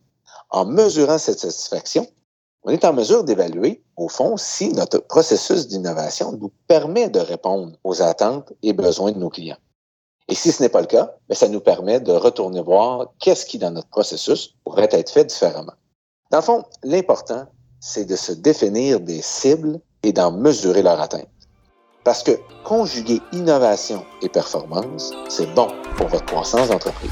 En 0.50 0.65
mesurant 0.65 1.20
cette 1.20 1.39
satisfaction, 1.39 2.06
on 2.63 2.70
est 2.70 2.84
en 2.84 2.91
mesure 2.91 3.24
d'évaluer, 3.24 3.82
au 3.96 4.10
fond, 4.10 4.36
si 4.36 4.74
notre 4.74 5.00
processus 5.00 5.70
d'innovation 5.70 6.34
nous 6.34 6.52
permet 6.67 7.08
de 7.08 7.22
répondre 7.22 7.78
aux 7.86 8.02
attentes 8.02 8.52
et 8.62 8.74
besoins 8.74 9.13
de 9.13 9.20
nos 9.20 9.30
clients. 9.30 9.58
Et 10.28 10.36
si 10.36 10.52
ce 10.52 10.62
n'est 10.62 10.70
pas 10.70 10.82
le 10.82 10.88
cas, 10.88 11.15
ben, 11.30 11.36
ça 11.36 11.48
nous 11.48 11.62
permet 11.62 12.02
de 12.02 12.12
retourner 12.12 12.62
voir 12.62 13.13
qu'est-ce 13.20 13.46
qui, 13.46 13.58
dans 13.58 13.72
notre 13.72 13.88
processus, 13.88 14.56
pourrait 14.65 14.89
être 14.91 15.12
fait 15.12 15.24
différemment. 15.24 15.74
Dans 16.30 16.39
le 16.39 16.43
fond, 16.43 16.65
l'important, 16.84 17.48
c'est 17.80 18.06
de 18.06 18.16
se 18.16 18.32
définir 18.32 19.00
des 19.00 19.22
cibles 19.22 19.80
et 20.04 20.12
d'en 20.12 20.32
mesurer 20.32 20.82
leur 20.82 21.00
atteinte. 21.00 21.28
Parce 22.04 22.24
que 22.24 22.32
conjuguer 22.63 23.22
innovation 23.34 24.06
et 24.22 24.30
performance, 24.30 25.12
c'est 25.30 25.54
bon 25.54 25.68
pour 25.98 26.08
votre 26.08 26.26
croissance 26.26 26.70
d'entreprise. 26.70 27.12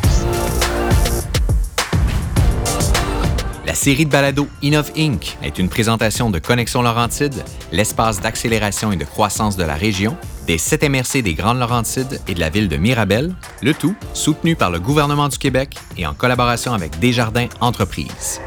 La 3.66 3.74
série 3.74 4.06
de 4.06 4.12
balado 4.12 4.48
Innov 4.62 4.92
Inc. 4.96 5.38
est 5.44 5.60
une 5.60 5.70
présentation 5.70 6.30
de 6.30 6.40
Connexion 6.40 6.82
Laurentide, 6.82 7.44
l'espace 7.72 8.22
d'accélération 8.22 8.92
et 8.92 8.96
de 8.96 9.04
croissance 9.04 9.58
de 9.58 9.64
la 9.64 9.74
région, 9.74 10.16
des 10.48 10.58
7 10.58 10.88
MRC 10.88 11.22
des 11.24 11.34
Grandes 11.34 11.60
Laurentides 11.60 12.22
et 12.28 12.36
de 12.36 12.40
la 12.40 12.50
ville 12.50 12.70
de 12.70 12.78
Mirabel, 12.78 13.36
le 13.62 13.74
tout 13.74 13.96
soutenu 14.14 14.56
par 14.56 14.70
le 14.70 14.80
gouvernement 14.80 15.28
du 15.28 15.38
Québec 15.38 15.76
et 15.98 16.06
en 16.06 16.14
collaboration 16.14 16.74
avec 16.74 17.00
Desjardins 17.00 17.50
Entreprises. 17.60 18.40